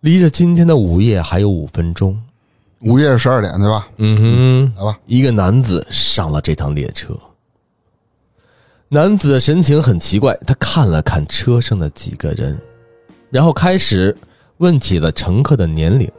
[0.00, 2.20] 离着今天的午夜还有五分钟。
[2.80, 3.86] 午夜是十二点对吧？
[3.98, 7.16] 嗯哼，来吧，一个男子上了这趟列车。
[8.90, 12.58] 男子的神情很奇怪，他看了看车上的几个人，
[13.28, 14.16] 然后开始
[14.56, 16.10] 问起了乘客的年龄。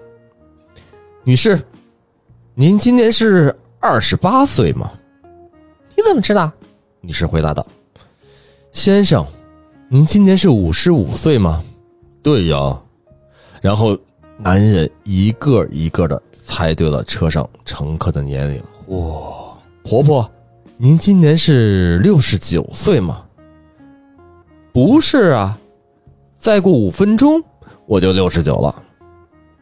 [1.23, 1.59] 女士，
[2.53, 4.91] 您今年是二十八岁吗？
[5.97, 6.51] 你怎么知道？
[7.01, 7.65] 女士回答道
[8.71, 9.25] ：“先生，
[9.89, 11.63] 您今年是五十五岁吗
[12.21, 12.79] ？”“对呀。”
[13.63, 13.97] 然后
[14.37, 18.61] 男人一个一个的猜对了车上乘客的年龄。
[18.95, 20.31] 哇，婆婆，
[20.81, 23.21] 您今年是六十九岁吗？
[24.71, 25.57] 不是啊，
[26.39, 27.43] 再过五分钟
[27.85, 28.73] 我就六十九了。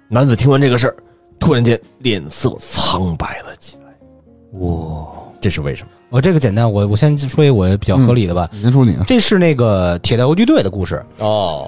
[0.09, 0.95] 男子听完这个事儿，
[1.39, 4.59] 突然间脸色苍白了起来。
[4.59, 5.07] 哇，
[5.41, 5.89] 这是为什么？
[6.09, 8.47] 我这个简单，我我先说一个我比较合理的吧。
[8.51, 9.03] 你先说你啊。
[9.07, 11.67] 这是那个铁道游击队的故事，哦，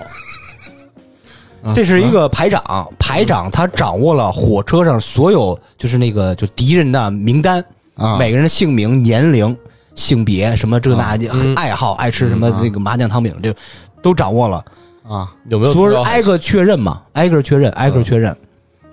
[1.73, 7.65] 这是一个排长，排长他掌握了火车上所有就是那个就敌人的名单，
[7.99, 9.55] 啊，每个人的姓名、年龄、
[9.93, 11.53] 性别什么这那嗯。
[11.55, 13.53] 爱好，爱吃什么这个麻酱汤饼，这
[14.01, 14.63] 都掌握了。
[15.07, 18.35] 啊，有没有所有人特别好挨个确认嘛，挨个确认，挨个确认，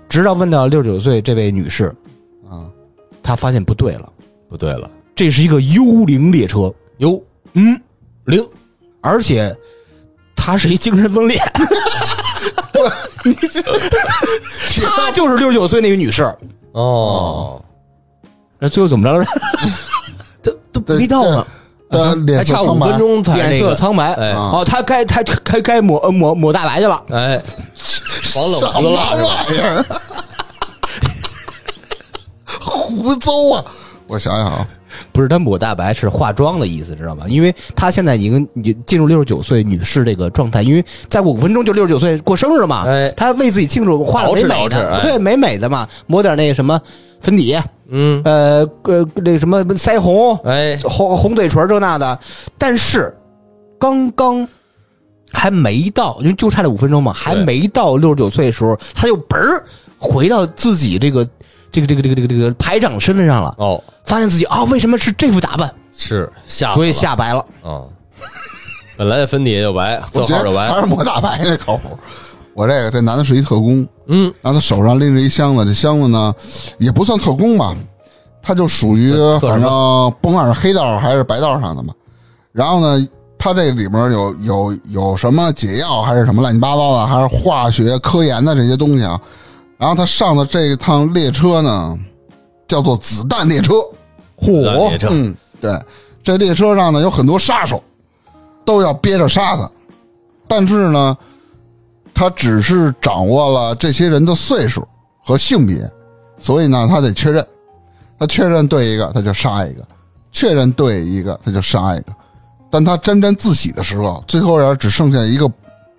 [0.09, 1.95] 直到问到六十九岁这位女士，
[2.49, 2.65] 啊，
[3.23, 4.11] 她发现不对了，
[4.49, 4.91] 不对了？
[5.15, 7.79] 这是一个幽灵列车，哟，嗯，
[8.25, 8.43] 灵
[9.03, 9.55] 而且
[10.35, 11.39] 她是一精神分裂，
[14.97, 16.23] 她就是六十九岁那个女士，
[16.73, 17.63] 哦，
[18.67, 19.25] 那最后怎么着了？
[20.43, 21.47] 都都对没到呢，
[21.91, 22.87] 呃还脸色苍白。
[22.89, 24.33] 差五分，钟才脸，色苍白，哎。
[24.33, 27.41] 哦，他该他该该抹呃抹抹大白去了，哎，
[28.25, 29.29] 防冷胡子蜡是吧？
[29.47, 29.85] 玩意儿？
[32.61, 33.65] 胡诌啊！
[34.09, 34.67] 我想想啊，
[35.13, 37.25] 不是他抹大白是化妆的意思，知道吗？
[37.29, 38.49] 因为他现在已经
[38.85, 42.83] 进入六十九岁女士这个状态，因为再过五分钟就六十九岁过生日了嘛。
[42.85, 43.15] 哎。
[43.17, 46.81] 他为自己庆祝，化了美美的，对，美美的嘛，抹点那个什么
[47.21, 47.57] 粉底，
[47.89, 52.19] 嗯，呃呃，那个什么腮红、哎，红红嘴唇这那的。
[52.59, 53.17] 但是
[53.79, 54.47] 刚刚
[55.33, 59.65] 还没到，因为就差这五分钟嘛，还没到六十九岁的时候，他就嘣儿
[59.99, 61.25] 回到自己这个
[61.71, 63.55] 这个这个这个这个这个排长身份上了。
[63.59, 65.73] 哦，发现自己啊，为什么是这副打扮？
[65.97, 67.45] 是吓，所以吓白了。
[67.63, 67.85] 啊，
[68.99, 71.97] 本来粉底也就白，我觉色号就白，得还是抹大白那靠谱。
[72.55, 76.35] 我这个这男的是一特工，嗯，然后他手上拎着一箱子，这箱子呢
[76.79, 77.75] 也不算特工吧，
[78.43, 79.69] 他就属于反正
[80.21, 81.93] 甭管是黑道还是白道上的嘛。
[82.53, 89.21] 然后呢，他这里面有有有什么解药还是什么乱七八糟的，还是化学科研的这些东西啊。
[89.79, 91.99] 然后他上的这一趟列车呢，
[92.67, 93.75] 叫做子弹列车。
[94.39, 95.79] 子弹列车嗯，对，
[96.23, 97.83] 这列车上呢有很多杀手，
[98.65, 99.71] 都要憋着杀他，
[100.47, 101.17] 但是呢，
[102.19, 104.83] 他只是掌握了这些人的岁数
[105.23, 105.89] 和性别，
[106.41, 107.47] 所以呢，他得确认，
[108.19, 109.87] 他确认对一个他就杀一个，
[110.33, 112.13] 确认对一个他就杀一个，
[112.71, 115.53] 但他沾沾自喜的时候，最后人只剩下一个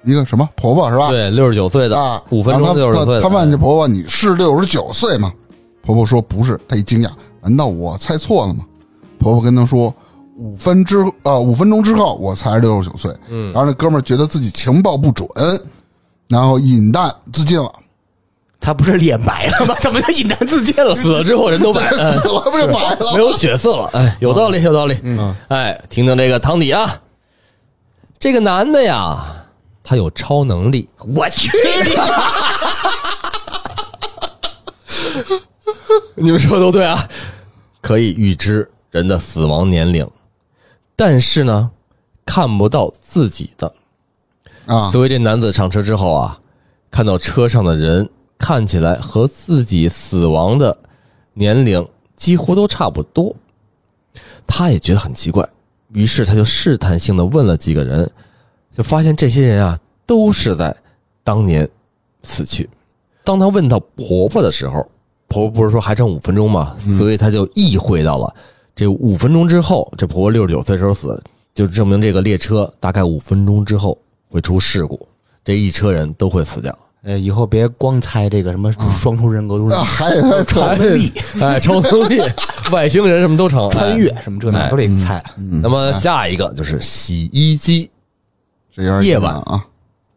[0.06, 1.12] 一个什么婆婆是吧？
[1.12, 5.32] 对，六十九岁的啊，五分钟他六十九岁的，他问这婆婆：“你是六十九岁吗？”
[5.86, 7.12] 婆婆说：“不是。”她一惊讶
[7.42, 8.66] ：“难道我猜错了吗？”
[9.20, 9.94] 婆婆跟他说
[10.36, 15.28] ：“五分之呃五分钟之后我才是六十九岁。”嗯然后那哥们儿觉得自己情报不准，
[16.28, 17.72] 然后饮弹自尽了，
[18.60, 19.76] 他不是脸白了吗？
[19.82, 20.96] 怎么就饮弹自尽了？
[20.96, 25.00] 死了之后人都白，了死了不就白了没有血色了，哎，有道理，有道理。
[25.04, 27.02] 嗯，哎，听听这个汤底啊，
[28.20, 29.24] 这个男的呀，
[29.84, 31.50] 他有超能力，我去！
[36.16, 37.08] 你们说的都对啊，
[37.80, 40.06] 可以预知人的死亡年龄，
[40.96, 41.70] 但是呢，
[42.26, 43.72] 看不到自己的。
[44.68, 44.92] 啊！
[44.92, 46.40] 所以这男子上车之后啊，
[46.92, 48.08] 看到车上的人
[48.38, 50.78] 看起来和自己死亡的
[51.34, 53.36] 年龄几乎都差不多，
[54.46, 55.48] 他也觉得很奇怪，
[55.94, 58.10] 于是他就试探性的问了几个人，
[58.72, 60.76] 就发现这些人啊都是在
[61.24, 61.68] 当年
[62.24, 62.70] 死去。
[63.24, 64.86] 当他问到婆婆的时候，
[65.28, 66.76] 婆婆不是说还剩五分钟吗？
[66.80, 68.34] 所以他就意会到了，
[68.76, 71.22] 这五分钟之后，这婆婆六十九岁时候死，
[71.54, 73.98] 就证明这个列车大概五分钟之后
[74.30, 75.08] 会出事故，
[75.44, 76.78] 这一车人都会死掉。
[77.04, 78.70] 呃，以后别光猜这个什么
[79.00, 82.20] 双重人格都是啊，还有超能力、 哎，超能力、
[82.72, 84.22] 外星人什么都成，穿越哎。
[84.22, 85.24] 什么这那都得猜。
[85.62, 87.90] 那么下一个就是洗衣机。
[88.74, 89.66] 这有点夜晚啊，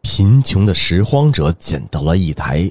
[0.01, 2.69] 贫穷的拾荒者捡到了一台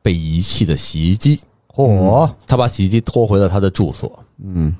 [0.00, 1.40] 被遗弃的洗衣机，
[1.74, 4.18] 嚯，他把洗衣机拖回了他的住所。
[4.42, 4.74] 嗯，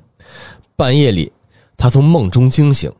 [0.76, 1.30] 半夜里，
[1.76, 2.90] 他从梦中惊醒，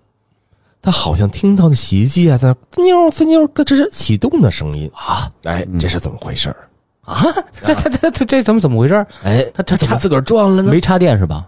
[0.81, 5.31] 他好像听到那洗衣机啊在那滋妞滋妞咯吱吱启动的声音啊！
[5.43, 6.69] 哎，这是怎么回事儿？
[7.03, 8.95] 啊，这这这这这怎么怎么回事？
[9.25, 10.71] 哎，他他怎么自个儿转了呢？
[10.71, 11.47] 没插电是吧？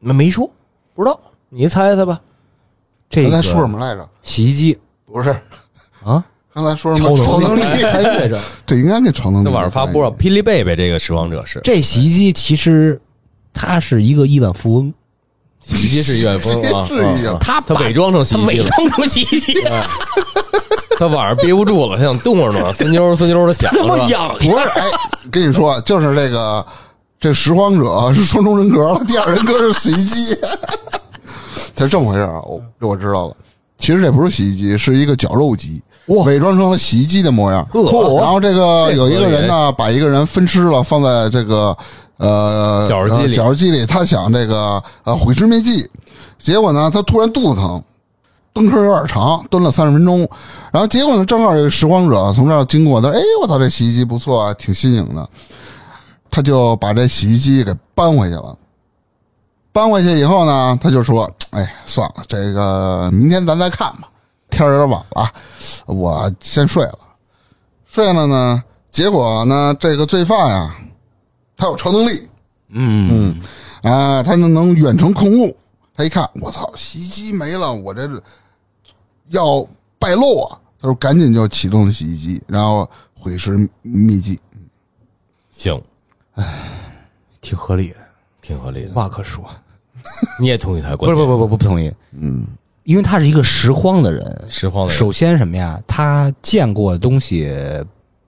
[0.00, 0.50] 没没说，
[0.94, 1.18] 不知道，
[1.50, 2.20] 你猜猜吧。
[3.08, 4.08] 这个刚才说什么来着？
[4.22, 5.30] 洗衣机不是，
[6.04, 7.80] 啊，刚才说什么超能力力？
[7.80, 8.40] 穿越着。
[8.66, 9.44] 这应该跟超能力。
[9.44, 13.00] 那晚上发波，霹雳贝贝这个拾荒者是这洗衣机其实
[13.52, 14.92] 他是一个亿万富翁，
[15.66, 17.34] 洗衣机是一万峰啊， 是一样。
[17.34, 19.54] 啊他他伪装成洗他伪衣机了，装成洗衣机，
[20.98, 23.96] 他晚上憋不住了，他想动会儿呢，滋妞滋妞的响他妈？
[24.08, 24.84] 痒不是，哎，
[25.30, 26.64] 跟你说，就是这个
[27.18, 30.38] 这拾荒者是双重人格，第二人格是洗衣机，
[31.74, 32.40] 它是这么回事啊！
[32.44, 33.36] 我这我知道了，
[33.78, 37.66] 其实这不是洗衣机，是一个绞肉机，伪装成了洗衣机的模样。
[37.72, 41.76] 然后这个有一个人呢，把一个人分尸了，放在这个
[42.26, 45.88] 呃绞肉机里呃绞肉机里，他想这个呃毁尸灭迹，
[46.38, 47.82] 结果呢，他突然肚子疼。
[48.52, 50.20] 蹲坑有点长，蹲了三十分钟，
[50.70, 55.28] 然后结果呢，正好有个拾荒者从这儿经过，他说：“哎，我操，这洗衣机不错啊，挺新颖的。”
[56.30, 58.56] 他就把这洗衣机给搬回去了。
[59.72, 64.08] 搬回去以后呢，他就说：“哎，算了，这个明天咱再看吧，
[64.50, 65.28] 天有点晚了，
[65.86, 66.98] 我先睡了。
[67.84, 68.62] 睡了呢，
[68.92, 70.76] 结果呢，这个罪犯呀，
[71.56, 72.28] 他有超能力，
[72.68, 73.38] 嗯
[73.82, 75.56] 嗯啊，他能能远程控物。
[75.96, 78.10] 他一看，我操，洗衣机没了，我这
[79.28, 79.66] 要
[79.98, 80.58] 败露啊！
[80.80, 84.38] 他说赶紧就启动了洗衣机，然后毁尸灭迹。
[85.50, 85.80] 行，
[87.40, 87.94] 挺合理，
[88.40, 88.92] 挺合理的。
[88.92, 89.44] 话可说。
[90.40, 91.16] 你也同意他的不观点？
[91.16, 92.44] 是不不不不同意，嗯，
[92.82, 94.44] 因为他是一个拾荒的人。
[94.48, 95.80] 拾荒的人，首先什么呀？
[95.86, 97.48] 他见过的东西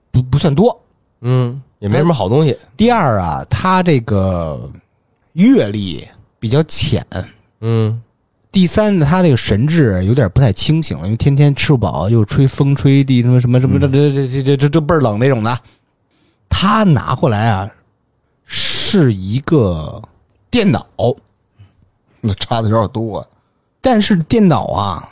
[0.09, 0.81] 不不算多。
[1.19, 2.57] 嗯，也没什么好东西。
[2.75, 4.69] 第二啊，他这个
[5.33, 6.07] 阅历
[6.39, 7.05] 比较浅。
[7.61, 8.01] 嗯，
[8.51, 15.59] 第三呢，他这个神志有点不太清醒了，因为天天吃不饱，又吹风吹地什么什么什么这这这这这这这倍儿冷那种的。
[16.49, 17.69] 他拿过来啊，
[18.45, 20.01] 是一个
[20.49, 20.85] 电脑，
[22.21, 23.27] 那差的有点多、啊。
[23.81, 25.09] 但是电脑啊，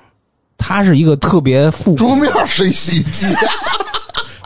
[0.57, 3.25] 它是一个特别复古桌面是一洗衣机，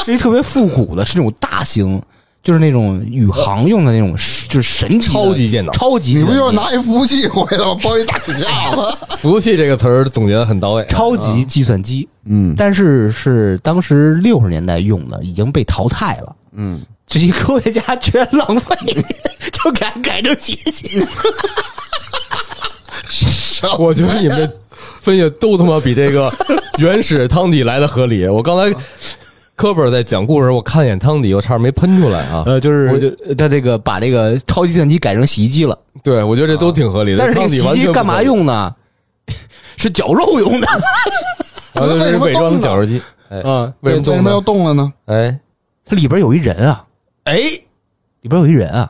[0.10, 2.02] 是一特别复古的，是那种大型，
[2.44, 4.12] 就是那种宇航用的那种，
[4.50, 7.78] 就是神级超级电脑超级你不就是拿一服务器回来吗？
[7.84, 8.98] 包一大铁架子。
[9.20, 10.86] 服务器这个词儿总结的很到位。
[10.90, 12.08] 超级计算机？
[12.26, 16.36] 嗯但是是当时六十年代用的，已经被淘汰了。
[16.54, 18.76] 嗯，这些科学家觉得浪费，
[19.52, 20.58] 就给改成机。
[23.78, 24.50] 我觉得你们这
[25.02, 26.32] 分析都他妈比这个
[26.78, 28.28] 原始汤底来的合理。
[28.28, 28.74] 我刚才
[29.60, 32.44] 科本在讲故事，我看一眼汤底，我差点没喷出来啊。
[32.46, 37.18] 呃，就是我就他这个把这个超级计算机改成洗衣机了，对，我觉得这都挺合理的。
[37.18, 38.24] 但是这个洗衣机干嘛？
[38.24, 38.74] 用呢？
[39.76, 40.68] 是绞肉用的。
[41.76, 43.02] 啊，这是伪装绞肉机。
[43.28, 44.40] 哎，嗯，为什么为什么要？
[44.40, 44.94] 动了呢？
[45.08, 45.38] 哎
[45.84, 46.86] 它里边有一人啊，
[47.26, 47.36] 哎，
[48.22, 48.90] 里边有一人啊，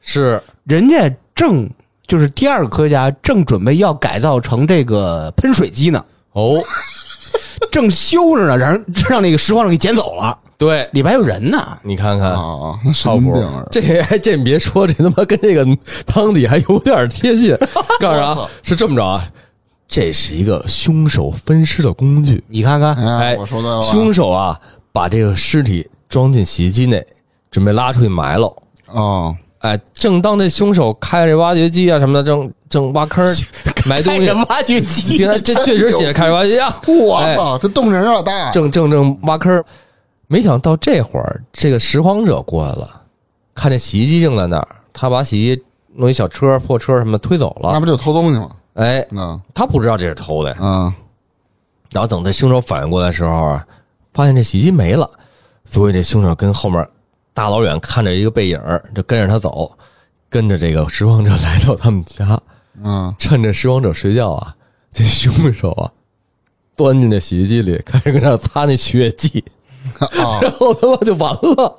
[0.00, 1.70] 是人家正
[2.08, 6.60] 就是第二个科学家正准备要改造成这个喷水机呢，哦，
[7.70, 11.78] 正修着呢，让人让那个拾荒者给捡走了，对，里边还有人呢。
[11.82, 12.32] 你看看。
[12.32, 15.64] 啊，那神靠谱经病啊！，这还 这你别说，这他妈跟这个
[16.06, 17.56] 汤底还有点贴近。
[17.98, 19.24] 告诉你啊，是这么着啊，
[19.88, 22.42] 这是一个凶手分尸的工具。
[22.48, 24.58] 你看看，哎，哎我说对了，凶手啊，
[24.92, 27.06] 把这个尸体装进洗衣机内，
[27.50, 28.54] 准备拉出去埋了。
[28.86, 33.34] 哦，哎，正当这凶手开着挖掘机啊什么的，正正挖坑儿
[33.86, 34.28] 埋东西。
[34.30, 38.50] 挖掘机你，看，这确实写着开着挖掘机啊，哎我操，这动静有点大。
[38.50, 39.64] 正正正挖坑儿。
[40.28, 42.88] 没想到这会儿，这个拾荒者过来了，
[43.54, 45.62] 看见洗衣机正在那儿，他把洗衣机
[45.94, 47.70] 弄一小车、破车什么的推走了。
[47.72, 48.48] 那不就偷东西吗？
[48.74, 50.56] 哎，那他不知道这是偷的呀。
[50.60, 50.92] 嗯
[51.90, 53.66] 然后等这凶手反应过来的时候啊，
[54.14, 55.10] 发现这洗衣机没了，
[55.64, 56.88] 所以这凶手跟后面
[57.32, 58.60] 大老远看着一个背影，
[58.94, 59.70] 就跟着他走，
[60.28, 62.40] 跟着这个拾荒者来到他们家，
[62.82, 64.54] 嗯，趁着拾荒者睡觉啊，
[64.92, 65.90] 这凶手啊，
[66.76, 69.42] 钻进这洗衣机里，开始搁那擦那血迹，
[69.98, 71.78] 啊然后他妈就完了，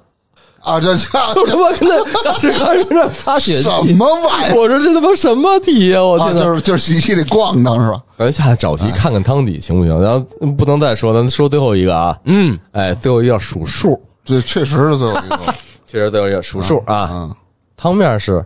[0.61, 3.63] 啊，这这就他妈跟那开始开始跟那擦血迹。
[3.63, 4.55] 什么玩意儿？
[4.55, 6.43] 我说这他妈什么题呀、我啊，天呐！
[6.43, 8.01] 就是就是洗衣机里咣当是吧？
[8.17, 10.01] 咱下找题看看汤底行不行？
[10.01, 10.19] 然后
[10.53, 15.55] 不能再说，咱说最后一个啊，嗯，哎，最后一个要数数，这确实是最后一个
[15.87, 17.09] 确实最有一个数数啊。
[17.11, 17.35] 嗯，
[17.75, 18.45] 汤面是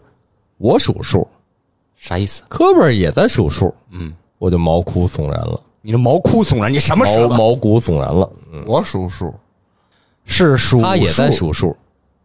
[0.57, 1.27] 我数数，
[1.95, 2.43] 啥意思？
[2.47, 7.29] 科本儿也在数数，嗯，我就毛骨悚然了，你的毛骨悚然，你什么时候？
[7.29, 8.29] 毛毛骨悚然了。
[8.51, 9.33] 嗯，我数数，
[10.25, 11.77] 是数他也在数数数，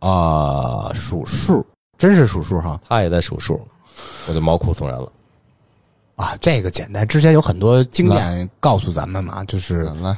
[0.08, 1.66] 啊，数数，
[1.98, 3.60] 真是数数哈他也在数数，
[4.28, 5.12] 我就毛骨悚然了。
[6.16, 6.36] 啊！
[6.38, 10.14] 这个简单，之前有很多经验告诉咱们嘛，就是来，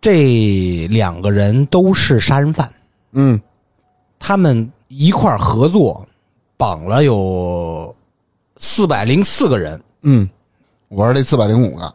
[0.00, 2.72] 这两个人都是杀人犯，
[3.12, 3.40] 嗯。
[4.18, 6.06] 他们一块儿合作
[6.56, 7.94] 绑了有
[8.56, 10.28] 四百零四个人，嗯，
[10.88, 11.94] 我是这四百零五个，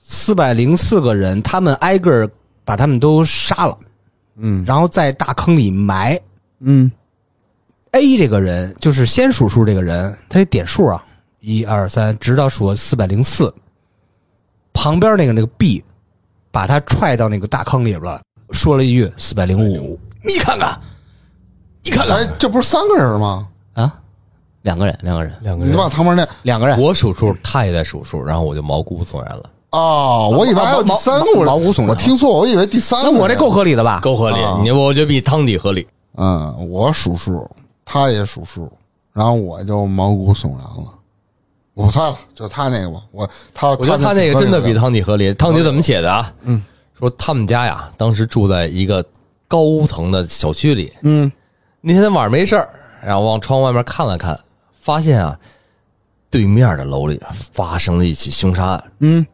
[0.00, 2.30] 四百零四个人，他们挨个儿
[2.64, 3.78] 把他们都杀了，
[4.36, 4.64] 嗯。
[4.64, 6.20] 然后在大坑里埋。
[6.60, 6.90] 嗯。
[7.90, 11.04] A 这个人就是先数数这个人，他得点数啊，
[11.40, 13.52] 一二三，直到数四百零四。
[14.72, 15.84] 旁边那个那个 B，
[16.54, 19.98] 把他踹到那个大坑里边了，说了一句四百零五。
[20.22, 20.80] 你看看，
[21.82, 23.48] 你看看哎，这不是三个人吗？
[23.72, 23.92] 啊，
[24.62, 26.80] 两个人，两个人，两个人你把旁边那两个人。
[26.80, 33.14] 我数数，他也在数数，然后我就毛骨悚然了，哦，我以为还有第三个，我毛骨悚然我听错，我以为第三个人。
[33.14, 33.98] 那我这够合理的吧？
[33.98, 34.60] 够合理啊。
[34.62, 35.84] 你我觉得比汤底合理。
[36.16, 37.50] 嗯，我数数，
[37.84, 38.70] 他也数数，
[39.12, 40.86] 然后我就毛骨悚然了。
[41.74, 43.02] 我猜了，就他那个吧。
[43.10, 45.34] 我他我觉得他那个真的比汤底合理。
[45.34, 46.32] 汤底怎么写的啊？
[46.42, 46.62] 嗯，
[46.98, 49.04] 说他们家呀，当时住在一个
[49.48, 50.92] 高层的小区里。
[51.02, 51.30] 嗯
[51.80, 52.68] 那天晚上没事儿，
[53.02, 54.38] 然后往窗外面看了看，
[54.72, 55.38] 发现啊，
[56.30, 57.20] 对面的楼里
[57.52, 58.84] 发生了一起凶杀案。
[59.00, 59.26] 嗯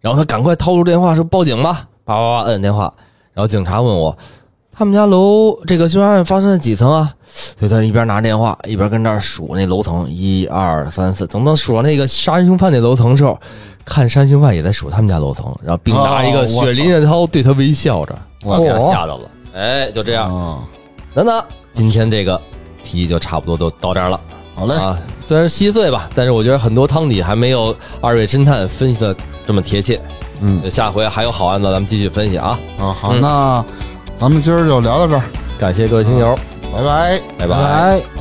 [0.00, 2.92] 然后他赶快掏出电话说报警吧，叭叭叭摁电话。
[3.34, 4.16] 然后警察问我，
[4.74, 7.12] 他们家楼这个凶杀案发生在几层啊？
[7.58, 11.26] 所以他一边拿着电话一边跟那儿数那楼层，一二三四。
[11.26, 13.38] 等到数到那个杀人凶犯那楼层的时候，
[13.84, 19.30] 看杀人凶犯也在数他们家楼层，然后并拿一个血淋的刀对他微笑着，我给他吓着了。
[19.54, 20.34] 哎，就这样。
[20.34, 20.58] 啊，
[21.14, 22.40] 等等，今天这个
[22.82, 24.18] 题就差不多都到这儿了
[24.54, 24.98] 好嘞，啊。
[25.20, 29.14] 虽然稀碎吧，但是我觉得很多汤底还没有二位侦探分析的
[29.46, 30.00] 这么贴切。
[30.44, 32.58] 嗯下回还有好案子，咱们继续分析啊！
[32.78, 33.64] 嗯，好，嗯那
[34.22, 35.22] 咱们今儿就聊到这儿，
[35.58, 36.32] 感谢各位听友，
[36.72, 37.20] 拜拜。
[37.36, 38.11] 拜拜拜。